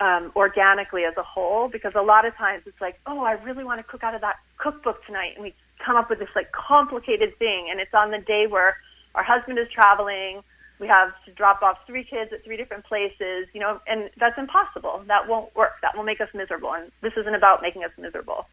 um, 0.00 0.32
organically 0.36 1.04
as 1.04 1.14
a 1.16 1.22
whole 1.22 1.68
because 1.68 1.92
a 1.94 2.02
lot 2.02 2.26
of 2.26 2.34
times 2.36 2.62
it's 2.66 2.80
like, 2.80 3.00
oh, 3.06 3.20
I 3.20 3.32
really 3.32 3.64
want 3.64 3.78
to 3.78 3.84
cook 3.84 4.02
out 4.02 4.14
of 4.14 4.20
that 4.20 4.36
cookbook 4.58 5.04
tonight. 5.06 5.32
And 5.34 5.44
we 5.44 5.54
come 5.84 5.96
up 5.96 6.10
with 6.10 6.18
this 6.18 6.28
like 6.34 6.52
complicated 6.52 7.38
thing. 7.38 7.68
And 7.70 7.80
it's 7.80 7.94
on 7.94 8.10
the 8.10 8.18
day 8.18 8.46
where 8.48 8.76
our 9.14 9.24
husband 9.24 9.58
is 9.58 9.68
traveling. 9.72 10.42
We 10.80 10.88
have 10.88 11.12
to 11.26 11.32
drop 11.32 11.62
off 11.62 11.78
three 11.86 12.04
kids 12.04 12.32
at 12.32 12.44
three 12.44 12.56
different 12.56 12.84
places, 12.84 13.46
you 13.52 13.60
know, 13.60 13.80
and 13.86 14.10
that's 14.18 14.36
impossible. 14.36 15.02
That 15.06 15.28
won't 15.28 15.54
work. 15.54 15.74
That 15.82 15.96
will 15.96 16.02
make 16.02 16.20
us 16.20 16.28
miserable. 16.34 16.72
And 16.74 16.90
this 17.00 17.12
isn't 17.16 17.34
about 17.34 17.62
making 17.62 17.84
us 17.84 17.92
miserable 17.96 18.46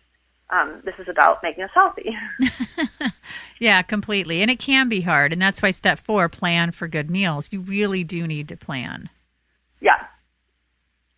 um, 0.52 0.82
this 0.84 0.96
is 1.00 1.08
about 1.08 1.42
making 1.42 1.64
us 1.64 1.70
healthy. 1.74 2.16
yeah, 3.60 3.82
completely. 3.82 4.42
And 4.42 4.52
it 4.52 4.60
can 4.60 4.90
be 4.90 5.02
hard. 5.02 5.32
And 5.32 5.42
that's 5.42 5.62
why 5.62 5.72
step 5.72 6.00
four 6.00 6.28
plan 6.30 6.72
for 6.72 6.88
good 6.88 7.10
meals. 7.10 7.52
You 7.52 7.62
really 7.62 8.04
do 8.04 8.28
need 8.28 8.48
to 8.50 8.58
plan. 8.58 9.10
Yeah. 9.80 10.06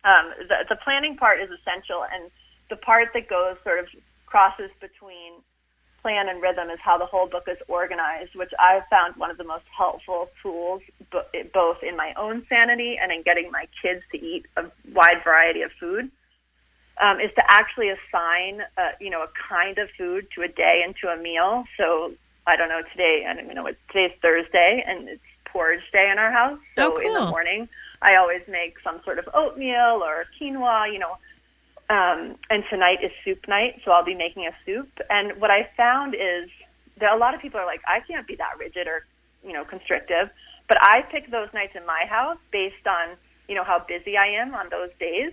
Um, 0.04 0.32
the, 0.48 0.64
the 0.68 0.76
planning 0.76 1.16
part 1.16 1.40
is 1.40 1.48
essential. 1.50 2.04
And 2.04 2.30
the 2.70 2.76
part 2.76 3.08
that 3.14 3.28
goes 3.28 3.56
sort 3.64 3.78
of 3.78 3.86
crosses 4.26 4.70
between 4.80 5.40
plan 6.02 6.28
and 6.28 6.42
rhythm 6.42 6.68
is 6.68 6.78
how 6.84 6.98
the 6.98 7.06
whole 7.06 7.26
book 7.26 7.44
is 7.48 7.56
organized, 7.66 8.34
which 8.34 8.52
I've 8.60 8.82
found 8.90 9.16
one 9.16 9.30
of 9.30 9.38
the 9.38 9.44
most 9.44 9.64
helpful 9.76 10.28
tools, 10.42 10.82
both 11.54 11.78
in 11.82 11.96
my 11.96 12.12
own 12.18 12.44
sanity 12.48 12.96
and 13.00 13.10
in 13.10 13.22
getting 13.22 13.50
my 13.50 13.66
kids 13.80 14.02
to 14.12 14.18
eat 14.18 14.44
a 14.58 14.64
wide 14.92 15.24
variety 15.24 15.62
of 15.62 15.70
food 15.80 16.10
um, 17.02 17.20
is 17.20 17.30
to 17.34 17.42
actually 17.48 17.88
assign, 17.88 18.60
a, 18.76 18.90
you 19.00 19.10
know, 19.10 19.22
a 19.22 19.28
kind 19.48 19.78
of 19.78 19.88
food 19.96 20.26
to 20.34 20.42
a 20.42 20.48
day 20.48 20.82
and 20.84 20.94
to 21.02 21.08
a 21.08 21.16
meal. 21.16 21.64
So 21.76 22.12
I 22.46 22.56
don't 22.56 22.68
know 22.68 22.82
today. 22.92 23.24
I 23.28 23.34
don't 23.34 23.44
even 23.44 23.56
know 23.56 23.62
what 23.64 23.76
today's 23.90 24.16
Thursday, 24.20 24.84
and 24.86 25.08
it's 25.08 25.22
porridge 25.46 25.82
day 25.92 26.10
in 26.12 26.18
our 26.18 26.30
house. 26.30 26.58
So 26.76 26.94
Oh, 26.94 27.00
in 27.00 27.12
the 27.12 27.26
morning, 27.30 27.68
I 28.04 28.16
always 28.16 28.42
make 28.46 28.76
some 28.84 29.00
sort 29.04 29.18
of 29.18 29.24
oatmeal 29.32 30.04
or 30.04 30.26
quinoa, 30.36 30.92
you 30.92 31.00
know. 31.00 31.16
Um, 31.90 32.36
and 32.48 32.64
tonight 32.70 33.00
is 33.02 33.12
soup 33.24 33.48
night, 33.48 33.80
so 33.84 33.90
I'll 33.90 34.04
be 34.04 34.14
making 34.14 34.46
a 34.46 34.54
soup. 34.64 34.88
And 35.10 35.40
what 35.40 35.50
I 35.50 35.68
found 35.76 36.14
is 36.14 36.48
that 37.00 37.12
a 37.12 37.16
lot 37.16 37.34
of 37.34 37.40
people 37.40 37.60
are 37.60 37.66
like, 37.66 37.80
I 37.88 38.00
can't 38.06 38.26
be 38.26 38.36
that 38.36 38.56
rigid 38.58 38.86
or, 38.86 39.04
you 39.44 39.52
know, 39.52 39.64
constrictive. 39.64 40.28
But 40.68 40.78
I 40.80 41.02
pick 41.10 41.30
those 41.30 41.48
nights 41.52 41.72
in 41.76 41.84
my 41.84 42.04
house 42.08 42.38
based 42.52 42.86
on, 42.86 43.16
you 43.48 43.54
know, 43.54 43.64
how 43.64 43.84
busy 43.86 44.16
I 44.16 44.40
am 44.40 44.54
on 44.54 44.68
those 44.70 44.90
days. 44.98 45.32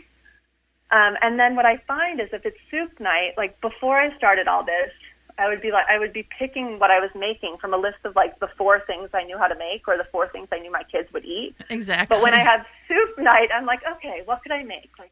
Um, 0.91 1.15
and 1.21 1.39
then 1.39 1.55
what 1.55 1.65
I 1.65 1.77
find 1.87 2.19
is 2.19 2.27
if 2.33 2.45
it's 2.45 2.59
soup 2.69 2.99
night, 2.99 3.35
like 3.37 3.59
before 3.61 3.99
I 3.99 4.15
started 4.17 4.47
all 4.47 4.65
this, 4.65 4.91
I 5.37 5.47
would 5.47 5.61
be 5.61 5.71
like, 5.71 5.85
I 5.89 5.99
would 5.99 6.13
be 6.13 6.27
picking 6.37 6.79
what 6.79 6.91
I 6.91 6.99
was 6.99 7.09
making 7.15 7.57
from 7.59 7.73
a 7.73 7.77
list 7.77 7.97
of 8.03 8.15
like 8.15 8.39
the 8.39 8.49
four 8.57 8.81
things 8.85 9.09
I 9.13 9.23
knew 9.23 9.37
how 9.37 9.47
to 9.47 9.55
make 9.55 9.87
or 9.87 9.97
the 9.97 10.07
four 10.11 10.27
things 10.29 10.47
I 10.51 10.59
knew 10.59 10.71
my 10.71 10.83
kids 10.83 11.11
would 11.13 11.25
eat. 11.25 11.55
Exactly. 11.69 12.15
But 12.15 12.23
when 12.23 12.33
I 12.33 12.39
have 12.39 12.65
soup 12.87 13.17
night, 13.17 13.49
I'm 13.53 13.65
like, 13.65 13.81
okay, 13.97 14.21
what 14.25 14.41
could 14.43 14.51
I 14.51 14.63
make? 14.63 14.91
Like, 14.99 15.11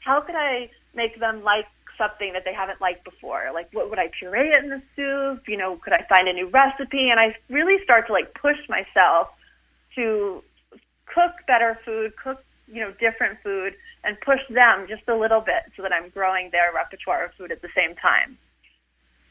how 0.00 0.20
could 0.20 0.34
I 0.34 0.70
make 0.94 1.18
them 1.20 1.42
like 1.42 1.66
something 1.98 2.32
that 2.32 2.44
they 2.44 2.54
haven't 2.54 2.80
liked 2.80 3.04
before? 3.04 3.50
Like, 3.52 3.68
what 3.72 3.90
would 3.90 3.98
I 3.98 4.10
puree 4.18 4.48
it 4.48 4.64
in 4.64 4.70
the 4.70 4.82
soup? 4.96 5.48
You 5.48 5.56
know, 5.56 5.76
could 5.76 5.92
I 5.92 6.04
find 6.08 6.28
a 6.28 6.32
new 6.32 6.48
recipe? 6.48 7.10
And 7.10 7.20
I 7.20 7.36
really 7.48 7.82
start 7.84 8.06
to 8.06 8.12
like 8.12 8.34
push 8.34 8.58
myself 8.68 9.28
to 9.96 10.42
cook 11.06 11.32
better 11.46 11.78
food, 11.84 12.12
cook, 12.22 12.42
you 12.66 12.80
know, 12.80 12.92
different 13.00 13.38
food, 13.42 13.74
and 14.04 14.16
push 14.20 14.40
them 14.48 14.86
just 14.88 15.02
a 15.08 15.14
little 15.14 15.40
bit 15.40 15.70
so 15.76 15.82
that 15.82 15.92
I'm 15.92 16.08
growing 16.10 16.50
their 16.50 16.72
repertoire 16.74 17.26
of 17.26 17.32
food 17.34 17.52
at 17.52 17.62
the 17.62 17.68
same 17.76 17.94
time. 17.96 18.38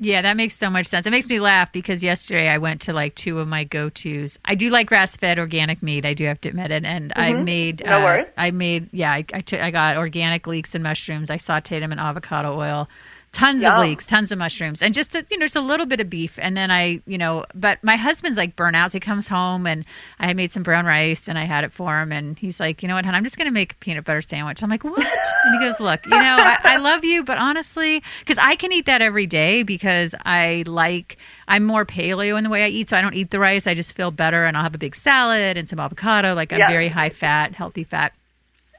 Yeah, 0.01 0.21
that 0.21 0.37
makes 0.37 0.55
so 0.55 0.69
much 0.69 0.85
sense. 0.85 1.05
It 1.05 1.11
makes 1.11 1.27
me 1.27 1.41
laugh 1.41 1.73
because 1.73 2.01
yesterday 2.01 2.47
I 2.47 2.57
went 2.57 2.79
to 2.81 2.93
like 2.93 3.15
two 3.15 3.39
of 3.39 3.49
my 3.49 3.65
go 3.65 3.89
tos. 3.89 4.39
I 4.45 4.55
do 4.55 4.69
like 4.69 4.87
grass 4.87 5.17
fed 5.17 5.37
organic 5.37 5.83
meat. 5.83 6.05
I 6.05 6.13
do 6.13 6.23
have 6.23 6.39
to 6.41 6.49
admit 6.49 6.71
it, 6.71 6.85
and 6.85 7.11
I 7.17 7.33
made. 7.33 7.79
Mm-hmm. 7.79 7.89
No 7.89 7.99
uh, 7.99 8.03
worries. 8.03 8.25
I 8.37 8.51
made. 8.51 8.87
Yeah, 8.93 9.11
I 9.11 9.25
I 9.33 9.41
took- 9.41 9.59
I 9.59 9.71
got 9.71 9.97
organic 9.97 10.47
leeks 10.47 10.73
and 10.73 10.83
mushrooms. 10.83 11.29
I 11.29 11.37
sautéed 11.37 11.81
them 11.81 11.91
in 11.91 11.99
avocado 11.99 12.57
oil. 12.57 12.87
Tons 13.31 13.63
of 13.63 13.79
leeks, 13.79 14.05
tons 14.07 14.31
of 14.31 14.39
mushrooms, 14.39 14.81
and 14.81 14.93
just 14.93 15.13
a, 15.13 15.23
you 15.29 15.37
know, 15.37 15.45
just 15.45 15.55
a 15.55 15.61
little 15.61 15.85
bit 15.85 16.01
of 16.01 16.09
beef. 16.09 16.39
And 16.41 16.57
then 16.57 16.71
I, 16.71 17.01
you 17.05 17.17
know, 17.17 17.45
but 17.53 17.81
my 17.83 17.95
husband's 17.95 18.37
like 18.37 18.55
burnout. 18.55 18.87
So 18.89 18.93
he 18.95 18.99
comes 18.99 19.27
home 19.27 19.67
and 19.67 19.85
I 20.19 20.33
made 20.33 20.51
some 20.51 20.63
brown 20.63 20.85
rice 20.85 21.29
and 21.29 21.37
I 21.37 21.43
had 21.45 21.63
it 21.63 21.71
for 21.71 21.99
him. 22.01 22.11
And 22.11 22.37
he's 22.39 22.59
like, 22.59 22.81
you 22.81 22.87
know 22.87 22.95
what, 22.95 23.05
hon, 23.05 23.13
I'm 23.13 23.23
just 23.23 23.37
going 23.37 23.45
to 23.45 23.51
make 23.53 23.73
a 23.73 23.75
peanut 23.75 24.03
butter 24.03 24.21
sandwich. 24.23 24.63
I'm 24.63 24.69
like, 24.69 24.83
what? 24.83 24.97
And 25.45 25.53
he 25.53 25.59
goes, 25.59 25.79
look, 25.79 26.03
you 26.05 26.11
know, 26.11 26.37
I, 26.39 26.57
I 26.63 26.77
love 26.77 27.05
you, 27.05 27.23
but 27.23 27.37
honestly, 27.37 28.01
because 28.19 28.39
I 28.39 28.55
can 28.55 28.73
eat 28.73 28.87
that 28.87 29.01
every 29.01 29.27
day 29.27 29.61
because 29.63 30.15
I 30.25 30.63
like, 30.65 31.17
I'm 31.47 31.63
more 31.65 31.85
paleo 31.85 32.37
in 32.37 32.43
the 32.43 32.49
way 32.49 32.63
I 32.63 32.67
eat. 32.69 32.89
So 32.89 32.97
I 32.97 33.01
don't 33.01 33.13
eat 33.15 33.29
the 33.31 33.39
rice. 33.39 33.67
I 33.67 33.73
just 33.75 33.95
feel 33.95 34.09
better 34.11 34.45
and 34.45 34.57
I'll 34.57 34.63
have 34.63 34.75
a 34.75 34.79
big 34.79 34.95
salad 34.95 35.55
and 35.55 35.69
some 35.69 35.79
avocado. 35.79 36.33
Like 36.33 36.51
I'm 36.51 36.59
Yeah. 36.59 36.67
very 36.67 36.87
high 36.89 37.09
fat, 37.09 37.53
healthy 37.53 37.83
fat. 37.83 38.13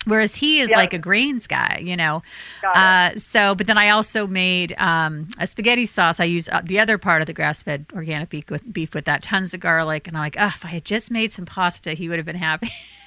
Whereas 0.07 0.35
he 0.35 0.61
is 0.61 0.71
Yeah. 0.71 0.77
like 0.77 0.95
a 0.95 0.99
grains 0.99 1.47
guy, 1.47 1.81
you 1.85 1.95
know. 1.97 2.23
Uh, 2.65 3.11
so, 3.17 3.55
but 3.55 3.67
then 3.67 3.77
I 3.77 3.91
also 3.91 4.27
made 4.27 4.75
um, 4.79 5.29
a 5.39 5.47
spaghetti 5.47 5.85
sauce. 5.85 6.21
I 6.21 6.25
use 6.25 6.49
uh, 6.49 6.63
the 6.65 6.79
other 6.81 6.97
part 6.97 7.21
of 7.21 7.27
the 7.27 7.35
grass-fed 7.35 7.85
organic 7.95 8.31
beef 8.31 8.49
with 8.51 8.73
beef 8.73 8.95
with 8.95 9.05
that, 9.05 9.23
tons 9.23 9.53
of 9.53 9.61
garlic, 9.61 10.09
and 10.09 10.17
I'm 10.17 10.23
like, 10.23 10.37
oh, 10.39 10.47
if 10.47 10.65
I 10.65 10.69
had 10.69 10.85
just 10.87 11.11
made 11.11 11.33
some 11.33 11.45
pasta, 11.45 11.93
he 11.93 12.09
would 12.09 12.19
have 12.19 12.25
been 12.27 12.37
happy. 12.37 12.71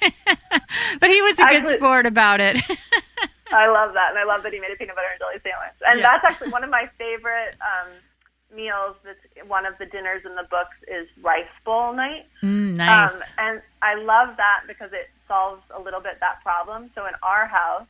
but 1.00 1.10
he 1.10 1.20
was 1.22 1.38
a 1.40 1.44
good 1.46 1.56
Actually- 1.64 1.72
sport 1.74 2.06
about 2.06 2.40
it. 2.40 2.58
I 3.52 3.68
love 3.68 3.92
that, 3.94 4.10
and 4.10 4.18
I 4.18 4.24
love 4.24 4.42
that 4.42 4.52
he 4.52 4.58
made 4.60 4.70
a 4.72 4.76
peanut 4.76 4.96
butter 4.96 5.06
and 5.12 5.18
jelly 5.20 5.38
sandwich. 5.42 5.76
And 5.88 6.00
Yeah. 6.00 6.10
that's 6.10 6.24
actually 6.32 6.50
one 6.56 6.64
of 6.64 6.70
my 6.70 6.88
favorite 6.98 7.54
um, 7.60 7.90
meals. 8.56 8.96
That's 9.04 9.18
one 9.48 9.66
of 9.66 9.74
the 9.78 9.86
dinners 9.86 10.22
in 10.24 10.34
the 10.34 10.42
books 10.50 10.74
is 10.88 11.06
rice 11.22 11.44
bowl 11.64 11.92
night. 11.92 12.26
Mm, 12.42 12.76
nice. 12.76 13.14
Um, 13.14 13.22
and 13.38 13.62
I 13.82 13.94
love 13.96 14.36
that 14.38 14.62
because 14.66 14.90
it 14.92 15.08
solves 15.28 15.62
a 15.74 15.80
little 15.80 16.00
bit 16.00 16.20
that 16.20 16.42
problem. 16.42 16.90
So 16.94 17.06
in 17.06 17.12
our 17.22 17.46
house, 17.46 17.86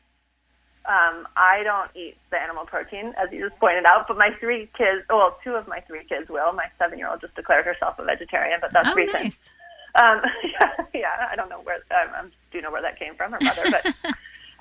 um, 0.86 1.26
I 1.36 1.62
don't 1.64 1.90
eat 1.96 2.16
the 2.30 2.36
animal 2.36 2.66
protein, 2.66 3.14
as 3.16 3.32
you 3.32 3.48
just 3.48 3.58
pointed 3.58 3.86
out, 3.86 4.06
but 4.06 4.18
my 4.18 4.30
three 4.38 4.68
kids, 4.76 5.00
well, 5.08 5.38
two 5.42 5.54
of 5.54 5.66
my 5.66 5.80
three 5.80 6.04
kids 6.04 6.28
will. 6.28 6.52
My 6.52 6.66
seven 6.78 6.98
year 6.98 7.08
old 7.08 7.22
just 7.22 7.34
declared 7.34 7.64
herself 7.64 7.98
a 7.98 8.04
vegetarian, 8.04 8.58
but 8.60 8.70
that's 8.72 8.88
oh, 8.88 8.94
recent. 8.94 9.24
nice. 9.24 9.48
Um, 9.94 10.20
yeah, 10.44 10.84
yeah, 10.92 11.28
I 11.30 11.36
don't 11.36 11.48
know 11.48 11.62
where 11.62 11.76
um, 11.90 12.10
I 12.14 12.22
do 12.52 12.60
know 12.60 12.70
where 12.70 12.82
that 12.82 12.98
came 12.98 13.14
from, 13.14 13.32
her 13.32 13.38
mother, 13.40 13.64
but 13.70 13.94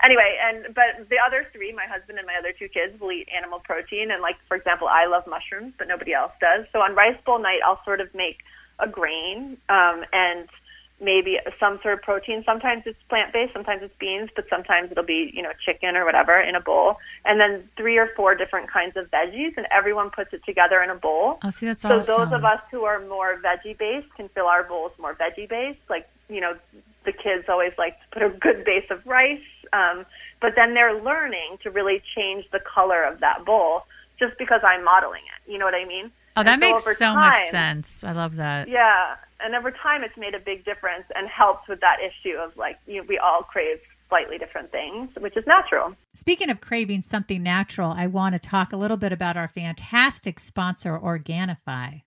anyway, 0.05 0.37
and 0.41 0.73
but 0.73 1.09
the 1.09 1.17
other 1.19 1.45
three, 1.51 1.73
my 1.73 1.85
husband 1.85 2.17
and 2.17 2.27
my 2.27 2.35
other 2.39 2.53
two 2.57 2.69
kids, 2.69 2.99
will 3.01 3.11
eat 3.11 3.27
animal 3.35 3.59
protein, 3.59 4.11
and 4.11 4.21
like 4.21 4.37
for 4.47 4.55
example, 4.55 4.87
I 4.87 5.07
love 5.07 5.23
mushrooms, 5.27 5.73
but 5.77 5.89
nobody 5.89 6.13
else 6.13 6.31
does. 6.39 6.65
So 6.71 6.79
on 6.79 6.95
rice 6.95 7.17
bowl 7.25 7.39
night, 7.39 7.59
I'll 7.65 7.83
sort 7.83 7.99
of 7.99 8.13
make 8.15 8.37
a 8.79 8.87
grain 8.87 9.57
um, 9.67 10.05
and 10.13 10.47
maybe 11.03 11.37
some 11.59 11.79
sort 11.83 11.95
of 11.95 12.01
protein. 12.01 12.43
Sometimes 12.45 12.83
it's 12.85 12.97
plant 13.09 13.33
based, 13.33 13.53
sometimes 13.53 13.83
it's 13.83 13.93
beans, 13.99 14.29
but 14.35 14.45
sometimes 14.49 14.91
it'll 14.91 15.03
be 15.05 15.29
you 15.33 15.41
know 15.43 15.51
chicken 15.65 15.95
or 15.95 16.05
whatever 16.05 16.39
in 16.39 16.55
a 16.55 16.61
bowl, 16.61 16.95
and 17.25 17.39
then 17.39 17.69
three 17.77 17.97
or 17.97 18.09
four 18.15 18.33
different 18.35 18.71
kinds 18.71 18.95
of 18.95 19.11
veggies, 19.11 19.55
and 19.57 19.67
everyone 19.71 20.09
puts 20.09 20.33
it 20.33 20.41
together 20.45 20.81
in 20.81 20.89
a 20.89 20.95
bowl. 20.95 21.37
Oh, 21.43 21.51
see, 21.51 21.65
that's 21.65 21.83
So 21.83 21.89
awesome. 21.89 22.05
those 22.17 22.33
of 22.33 22.43
us 22.45 22.61
who 22.71 22.83
are 22.85 22.99
more 23.05 23.37
veggie 23.37 23.77
based 23.77 24.07
can 24.15 24.29
fill 24.29 24.47
our 24.47 24.63
bowls 24.63 24.91
more 24.99 25.13
veggie 25.13 25.49
based. 25.49 25.79
Like 25.89 26.07
you 26.29 26.39
know, 26.41 26.53
the 27.05 27.11
kids 27.11 27.45
always 27.49 27.73
like 27.77 27.99
to 27.99 28.05
put 28.11 28.23
a 28.23 28.29
good 28.29 28.63
base 28.65 28.89
of 28.89 29.05
rice, 29.05 29.41
um, 29.73 30.05
but 30.41 30.53
then 30.55 30.73
they're 30.73 31.01
learning 31.03 31.57
to 31.63 31.69
really 31.69 32.01
change 32.15 32.45
the 32.51 32.59
color 32.59 33.03
of 33.03 33.19
that 33.19 33.45
bowl 33.45 33.83
just 34.19 34.37
because 34.37 34.61
I'm 34.63 34.83
modeling 34.83 35.23
it. 35.35 35.51
You 35.51 35.57
know 35.57 35.65
what 35.65 35.75
I 35.75 35.85
mean? 35.85 36.11
Oh, 36.35 36.43
that 36.43 36.55
so 36.55 36.59
makes 36.59 36.97
so 36.97 37.13
much 37.13 37.35
sense. 37.49 38.03
I 38.03 38.11
love 38.11 38.35
that. 38.37 38.67
Yeah, 38.67 39.15
and 39.39 39.55
over 39.55 39.71
time, 39.71 40.03
it's 40.03 40.17
made 40.17 40.35
a 40.35 40.39
big 40.39 40.65
difference 40.65 41.05
and 41.15 41.27
helped 41.27 41.67
with 41.69 41.79
that 41.81 41.97
issue 41.99 42.35
of 42.37 42.55
like 42.57 42.77
you 42.87 42.97
know, 42.97 43.05
we 43.07 43.17
all 43.17 43.43
crave 43.43 43.79
slightly 44.09 44.37
different 44.37 44.71
things, 44.71 45.09
which 45.19 45.35
is 45.35 45.43
natural. 45.47 45.95
Speaking 46.13 46.49
of 46.49 46.61
craving 46.61 47.01
something 47.01 47.41
natural, 47.41 47.91
I 47.91 48.07
want 48.07 48.33
to 48.33 48.39
talk 48.39 48.71
a 48.71 48.77
little 48.77 48.97
bit 48.97 49.11
about 49.11 49.37
our 49.37 49.47
fantastic 49.47 50.39
sponsor, 50.39 50.99
Organifi. 50.99 52.03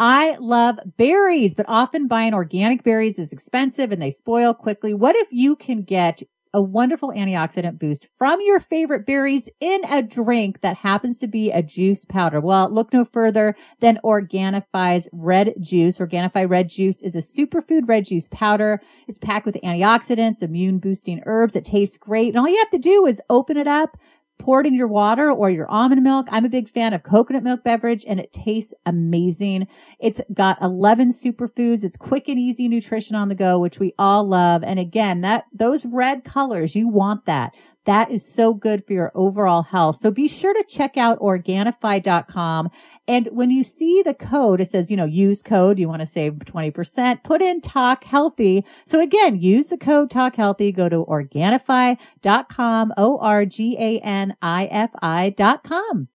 I 0.00 0.36
love 0.40 0.78
berries, 0.96 1.54
but 1.54 1.66
often 1.68 2.08
buying 2.08 2.34
organic 2.34 2.82
berries 2.82 3.18
is 3.18 3.32
expensive 3.32 3.92
and 3.92 4.00
they 4.00 4.10
spoil 4.10 4.54
quickly. 4.54 4.94
What 4.94 5.14
if 5.14 5.28
you 5.30 5.54
can 5.54 5.82
get 5.82 6.22
a 6.54 6.62
wonderful 6.62 7.10
antioxidant 7.10 7.78
boost 7.78 8.08
from 8.16 8.40
your 8.40 8.60
favorite 8.60 9.06
berries 9.06 9.48
in 9.60 9.80
a 9.90 10.02
drink 10.02 10.60
that 10.60 10.76
happens 10.76 11.18
to 11.18 11.26
be 11.26 11.50
a 11.50 11.62
juice 11.62 12.04
powder? 12.04 12.40
Well, 12.40 12.70
look 12.70 12.92
no 12.92 13.04
further 13.04 13.56
than 13.80 13.98
Organifi's 14.04 15.08
red 15.12 15.54
juice. 15.60 15.98
Organifi 15.98 16.48
red 16.48 16.68
juice 16.68 17.00
is 17.00 17.14
a 17.14 17.18
superfood 17.18 17.88
red 17.88 18.06
juice 18.06 18.28
powder. 18.28 18.80
It's 19.08 19.18
packed 19.18 19.46
with 19.46 19.58
antioxidants, 19.62 20.42
immune 20.42 20.78
boosting 20.78 21.22
herbs. 21.26 21.56
It 21.56 21.64
tastes 21.64 21.98
great. 21.98 22.28
And 22.28 22.38
all 22.38 22.48
you 22.48 22.58
have 22.58 22.70
to 22.70 22.78
do 22.78 23.06
is 23.06 23.20
open 23.30 23.56
it 23.56 23.66
up, 23.66 23.96
pour 24.42 24.60
it 24.60 24.66
in 24.66 24.74
your 24.74 24.88
water 24.88 25.30
or 25.30 25.50
your 25.50 25.70
almond 25.70 26.02
milk. 26.02 26.26
I'm 26.32 26.44
a 26.44 26.48
big 26.48 26.68
fan 26.68 26.92
of 26.92 27.04
coconut 27.04 27.44
milk 27.44 27.62
beverage 27.62 28.04
and 28.08 28.18
it 28.18 28.32
tastes 28.32 28.74
amazing. 28.84 29.68
It's 30.00 30.20
got 30.34 30.60
11 30.60 31.10
superfoods. 31.10 31.84
It's 31.84 31.96
quick 31.96 32.26
and 32.28 32.40
easy 32.40 32.66
nutrition 32.66 33.14
on 33.14 33.28
the 33.28 33.36
go, 33.36 33.60
which 33.60 33.78
we 33.78 33.94
all 34.00 34.24
love. 34.24 34.64
And 34.64 34.80
again, 34.80 35.20
that, 35.20 35.44
those 35.52 35.86
red 35.86 36.24
colors, 36.24 36.74
you 36.74 36.88
want 36.88 37.24
that. 37.26 37.54
That 37.84 38.10
is 38.10 38.24
so 38.24 38.54
good 38.54 38.86
for 38.86 38.92
your 38.92 39.10
overall 39.14 39.62
health. 39.62 39.96
So 39.96 40.10
be 40.10 40.28
sure 40.28 40.54
to 40.54 40.64
check 40.68 40.96
out 40.96 41.18
Organifi.com. 41.18 42.70
And 43.08 43.28
when 43.32 43.50
you 43.50 43.64
see 43.64 44.02
the 44.02 44.14
code, 44.14 44.60
it 44.60 44.68
says, 44.70 44.88
you 44.90 44.96
know, 44.96 45.04
use 45.04 45.42
code. 45.42 45.80
You 45.80 45.88
want 45.88 46.00
to 46.00 46.06
save 46.06 46.34
20%. 46.34 47.24
Put 47.24 47.42
in 47.42 47.60
talk 47.60 48.04
healthy. 48.04 48.64
So 48.84 49.00
again, 49.00 49.40
use 49.40 49.66
the 49.68 49.76
code 49.76 50.10
talk 50.10 50.36
healthy. 50.36 50.70
Go 50.70 50.88
to 50.88 51.04
Organifi.com, 51.04 52.92
O-R-G-A-N-I-F-I 52.96 53.30
dot 55.30 55.64
com. 55.64 56.08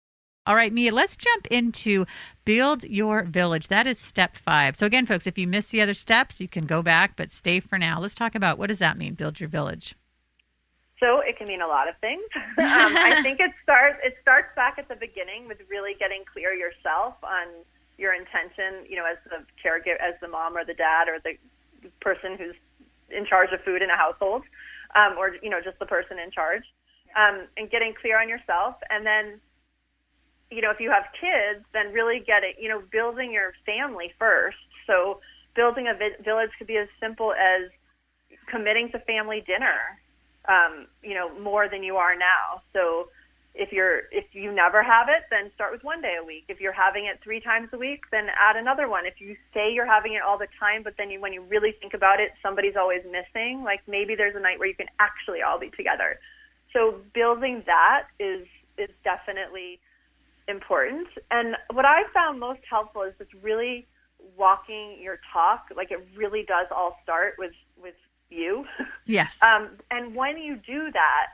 All 0.48 0.56
right, 0.56 0.72
Mia, 0.72 0.94
let's 0.94 1.18
jump 1.18 1.48
into 1.48 2.06
build 2.46 2.84
your 2.84 3.24
village. 3.24 3.68
That 3.70 3.88
is 3.88 3.98
step 3.98 4.36
five. 4.36 4.76
So, 4.76 4.86
again, 4.86 5.08
folks, 5.08 5.26
if 5.26 5.40
you 5.40 5.48
miss 5.48 5.70
the 5.70 5.82
other 5.82 5.96
steps, 5.96 6.40
you 6.40 6.48
can 6.48 6.68
go 6.68 6.84
back, 6.84 7.16
but 7.16 7.32
stay 7.32 7.60
for 7.60 7.80
now. 7.80 8.00
Let's 8.00 8.14
talk 8.14 8.36
about 8.36 8.60
what 8.60 8.68
does 8.68 8.78
that 8.78 8.96
mean, 8.96 9.16
build 9.16 9.40
your 9.40 9.50
village? 9.50 9.96
So 11.00 11.20
it 11.20 11.38
can 11.38 11.48
mean 11.48 11.62
a 11.62 11.68
lot 11.68 11.90
of 11.90 11.96
things. 12.00 12.24
um, 12.60 12.96
I 12.96 13.22
think 13.22 13.40
it 13.40 13.52
starts 13.64 14.00
it 14.04 14.16
starts 14.22 14.56
back 14.56 14.78
at 14.78 14.88
the 14.88 14.96
beginning 14.96 15.48
with 15.48 15.60
really 15.70 15.94
getting 16.00 16.24
clear 16.32 16.54
yourself 16.54 17.16
on 17.24 17.48
your 17.98 18.14
intention. 18.14 18.88
You 18.88 18.98
know, 18.98 19.06
as 19.06 19.18
the 19.28 19.44
caregiver, 19.60 20.00
as 20.00 20.16
the 20.22 20.28
mom 20.28 20.56
or 20.56 20.64
the 20.64 20.74
dad 20.74 21.08
or 21.08 21.20
the 21.20 21.36
person 22.02 22.38
who's 22.38 22.56
in 23.10 23.26
charge 23.26 23.52
of 23.54 23.62
food 23.62 23.82
in 23.82 23.90
a 23.90 23.98
household, 23.98 24.44
um, 24.96 25.18
or 25.18 25.36
you 25.42 25.50
know, 25.50 25.60
just 25.62 25.80
the 25.80 25.86
person 25.86 26.18
in 26.18 26.32
charge, 26.32 26.64
um, 27.16 27.48
and 27.58 27.70
getting 27.70 27.94
clear 28.00 28.20
on 28.20 28.30
yourself, 28.30 28.76
and 28.90 29.06
then. 29.06 29.42
You 30.52 30.62
know, 30.62 30.70
if 30.70 30.80
you 30.80 30.92
have 30.92 31.06
kids, 31.20 31.66
then 31.74 31.92
really 31.92 32.22
get 32.22 32.44
it. 32.44 32.56
You 32.62 32.70
know, 32.70 32.80
building 32.92 33.34
your 33.34 33.54
family 33.66 34.14
first. 34.20 34.62
So, 34.86 35.20
building 35.56 35.88
a 35.88 35.98
vi- 35.98 36.22
village 36.24 36.52
could 36.60 36.68
be 36.68 36.78
as 36.78 36.88
simple 37.02 37.34
as 37.34 37.72
committing 38.48 38.92
to 38.92 39.00
family 39.00 39.44
dinner 39.46 39.98
um, 40.48 40.88
you 41.04 41.14
know, 41.14 41.38
more 41.40 41.70
than 41.70 41.84
you 41.84 41.96
are 41.98 42.16
now. 42.16 42.62
So 42.74 43.10
if 43.56 43.72
you're 43.72 44.04
if 44.12 44.26
you 44.34 44.52
never 44.52 44.84
have 44.84 45.08
it, 45.08 45.24
then 45.32 45.52
start 45.56 45.72
with 45.72 45.84
one 45.84 46.02
day 46.02 46.16
a 46.22 46.26
week. 46.26 46.46
If 46.50 46.60
you're 46.60 46.74
having 46.74 47.06
it 47.06 47.20
three 47.24 47.40
times 47.40 47.70
a 47.74 47.78
week, 47.78 48.02
then 48.12 48.28
add 48.36 48.58
another 48.58 48.90
one. 48.90 49.06
If 49.06 49.22
you 49.22 49.36
say 49.54 49.72
you're 49.72 49.86
having 49.86 50.14
it 50.14 50.22
all 50.22 50.38
the 50.38 50.48
time, 50.60 50.84
but 50.84 50.96
then 50.98 51.10
you, 51.10 51.22
when 51.22 51.32
you 51.32 51.42
really 51.42 51.74
think 51.80 51.94
about 51.94 52.20
it, 52.20 52.32
somebody's 52.44 52.76
always 52.76 53.02
missing. 53.06 53.64
Like 53.64 53.80
maybe 53.88 54.16
there's 54.16 54.36
a 54.36 54.40
night 54.40 54.60
where 54.60 54.68
you 54.68 54.76
can 54.76 54.92
actually 55.00 55.42
all 55.42 55.58
be 55.60 55.70
together. 55.70 56.20
So 56.74 57.00
building 57.14 57.64
that 57.66 58.08
is 58.20 58.46
is 58.78 58.90
definitely 59.04 59.80
important. 60.48 61.08
And 61.32 61.56
what 61.72 61.86
I 61.86 62.04
found 62.14 62.40
most 62.40 62.60
helpful 62.70 63.04
is 63.04 63.14
just 63.18 63.32
really 63.42 63.88
walking 64.38 64.98
your 65.02 65.20
talk. 65.32 65.68
Like 65.76 65.92
it 65.92 66.06
really 66.16 66.44
does 66.44 66.68
all 66.76 66.98
start 67.04 67.36
with 67.40 67.46
with 67.48 67.65
you. 68.30 68.66
Yes. 69.06 69.40
Um, 69.44 69.70
and 69.92 70.16
when 70.16 70.38
you 70.38 70.56
do 70.56 70.92
that, 70.92 71.28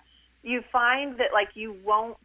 you 0.43 0.61
find 0.71 1.17
that 1.19 1.29
like 1.33 1.49
you 1.53 1.75
won't 1.85 2.17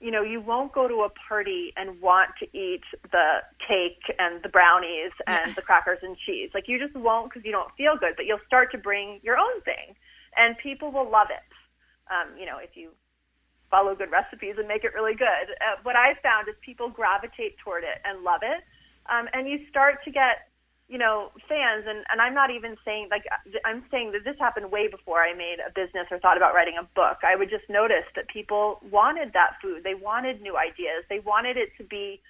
you 0.00 0.10
know 0.10 0.22
you 0.22 0.40
won't 0.40 0.72
go 0.72 0.88
to 0.88 1.02
a 1.02 1.10
party 1.28 1.72
and 1.76 2.00
want 2.00 2.30
to 2.40 2.46
eat 2.56 2.82
the 3.12 3.38
cake 3.66 4.02
and 4.18 4.42
the 4.42 4.48
brownies 4.48 5.12
and 5.26 5.54
the 5.54 5.62
crackers 5.62 5.98
and 6.02 6.16
cheese. 6.26 6.50
Like 6.52 6.66
you 6.66 6.78
just 6.78 6.96
won't 6.96 7.30
because 7.30 7.44
you 7.44 7.52
don't 7.52 7.70
feel 7.76 7.96
good 7.98 8.14
but 8.16 8.26
you'll 8.26 8.44
start 8.46 8.72
to 8.72 8.78
bring 8.78 9.20
your 9.22 9.36
own 9.36 9.60
thing 9.62 9.94
and 10.36 10.58
people 10.58 10.90
will 10.90 11.08
love 11.08 11.28
it. 11.30 11.46
Um, 12.10 12.36
you 12.38 12.46
know 12.46 12.58
if 12.58 12.70
you 12.74 12.90
follow 13.70 13.94
good 13.94 14.10
recipes 14.10 14.56
and 14.58 14.68
make 14.68 14.84
it 14.84 14.92
really 14.94 15.14
good. 15.14 15.46
Uh, 15.60 15.78
what 15.82 15.96
i 15.96 16.14
found 16.22 16.48
is 16.48 16.54
people 16.64 16.88
gravitate 16.88 17.58
toward 17.58 17.82
it 17.84 17.98
and 18.04 18.22
love 18.22 18.40
it. 18.42 18.62
Um, 19.10 19.28
and 19.32 19.48
you 19.48 19.66
start 19.68 20.02
to 20.04 20.10
get 20.10 20.48
you 20.88 20.98
know, 20.98 21.30
fans, 21.48 21.84
and, 21.88 22.04
and 22.10 22.20
I'm 22.20 22.34
not 22.34 22.50
even 22.50 22.76
saying, 22.84 23.08
like, 23.10 23.24
uh, 23.32 23.58
I'm 23.64 23.84
saying 23.90 24.12
that 24.12 24.24
this 24.24 24.36
happened 24.38 24.70
way 24.70 24.86
before 24.88 25.22
I 25.22 25.32
made 25.32 25.56
a 25.66 25.72
business 25.72 26.06
or 26.10 26.18
thought 26.18 26.36
about 26.36 26.54
writing 26.54 26.74
a 26.78 26.84
book. 26.94 27.18
I 27.22 27.36
would 27.36 27.48
just 27.48 27.64
notice 27.70 28.04
that 28.16 28.28
people 28.28 28.80
wanted 28.90 29.32
that 29.32 29.56
food. 29.62 29.82
They 29.82 29.94
wanted 29.94 30.42
new 30.42 30.56
ideas. 30.58 31.04
They 31.08 31.20
wanted 31.20 31.56
it 31.56 31.70
to 31.78 31.84
be, 31.84 32.20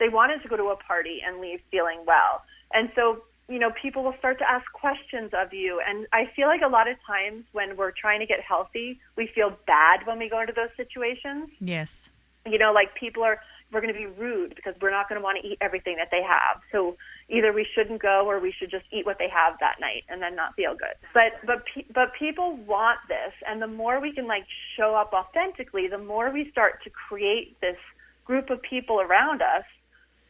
they 0.00 0.08
wanted 0.08 0.42
to 0.42 0.48
go 0.48 0.56
to 0.56 0.64
a 0.64 0.76
party 0.76 1.20
and 1.24 1.40
leave 1.40 1.60
feeling 1.70 2.00
well. 2.04 2.42
And 2.72 2.90
so, 2.96 3.22
you 3.48 3.60
know, 3.60 3.70
people 3.80 4.02
will 4.02 4.16
start 4.18 4.38
to 4.38 4.50
ask 4.50 4.64
questions 4.72 5.30
of 5.32 5.52
you. 5.52 5.80
And 5.86 6.08
I 6.12 6.30
feel 6.34 6.48
like 6.48 6.62
a 6.62 6.68
lot 6.68 6.88
of 6.88 6.96
times 7.06 7.44
when 7.52 7.76
we're 7.76 7.92
trying 7.92 8.18
to 8.20 8.26
get 8.26 8.40
healthy, 8.40 8.98
we 9.16 9.28
feel 9.32 9.56
bad 9.68 10.04
when 10.04 10.18
we 10.18 10.28
go 10.28 10.40
into 10.40 10.52
those 10.52 10.70
situations. 10.76 11.50
Yes. 11.60 12.10
You 12.44 12.58
know, 12.58 12.72
like 12.72 12.94
people 12.96 13.22
are, 13.22 13.38
we're 13.70 13.80
going 13.80 13.92
to 13.92 13.98
be 13.98 14.06
rude 14.06 14.56
because 14.56 14.74
we're 14.80 14.90
not 14.90 15.08
going 15.08 15.20
to 15.20 15.24
want 15.24 15.38
to 15.40 15.46
eat 15.46 15.58
everything 15.60 15.96
that 15.96 16.08
they 16.10 16.22
have. 16.22 16.60
So 16.72 16.96
either 17.28 17.52
we 17.52 17.66
shouldn't 17.74 18.02
go 18.02 18.26
or 18.26 18.40
we 18.40 18.52
should 18.58 18.70
just 18.70 18.84
eat 18.92 19.06
what 19.06 19.18
they 19.18 19.28
have 19.28 19.58
that 19.60 19.76
night 19.80 20.04
and 20.08 20.20
then 20.20 20.36
not 20.36 20.54
feel 20.54 20.74
good. 20.74 20.94
But 21.12 21.32
but 21.46 21.64
pe- 21.72 21.90
but 21.92 22.12
people 22.18 22.56
want 22.56 22.98
this, 23.08 23.32
and 23.46 23.60
the 23.60 23.66
more 23.66 24.00
we 24.00 24.12
can 24.12 24.26
like 24.26 24.44
show 24.76 24.94
up 24.94 25.12
authentically, 25.12 25.88
the 25.88 25.98
more 25.98 26.30
we 26.30 26.50
start 26.50 26.82
to 26.84 26.90
create 26.90 27.60
this 27.60 27.78
group 28.24 28.50
of 28.50 28.60
people 28.62 29.00
around 29.00 29.42
us, 29.42 29.64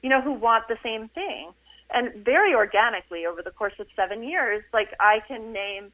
you 0.02 0.08
know, 0.08 0.20
who 0.20 0.32
want 0.32 0.68
the 0.68 0.76
same 0.82 1.08
thing. 1.08 1.50
And 1.90 2.24
very 2.24 2.54
organically 2.54 3.26
over 3.26 3.42
the 3.42 3.50
course 3.50 3.74
of 3.78 3.86
seven 3.94 4.22
years, 4.22 4.64
like 4.72 4.88
I 4.98 5.20
can 5.28 5.52
name 5.52 5.92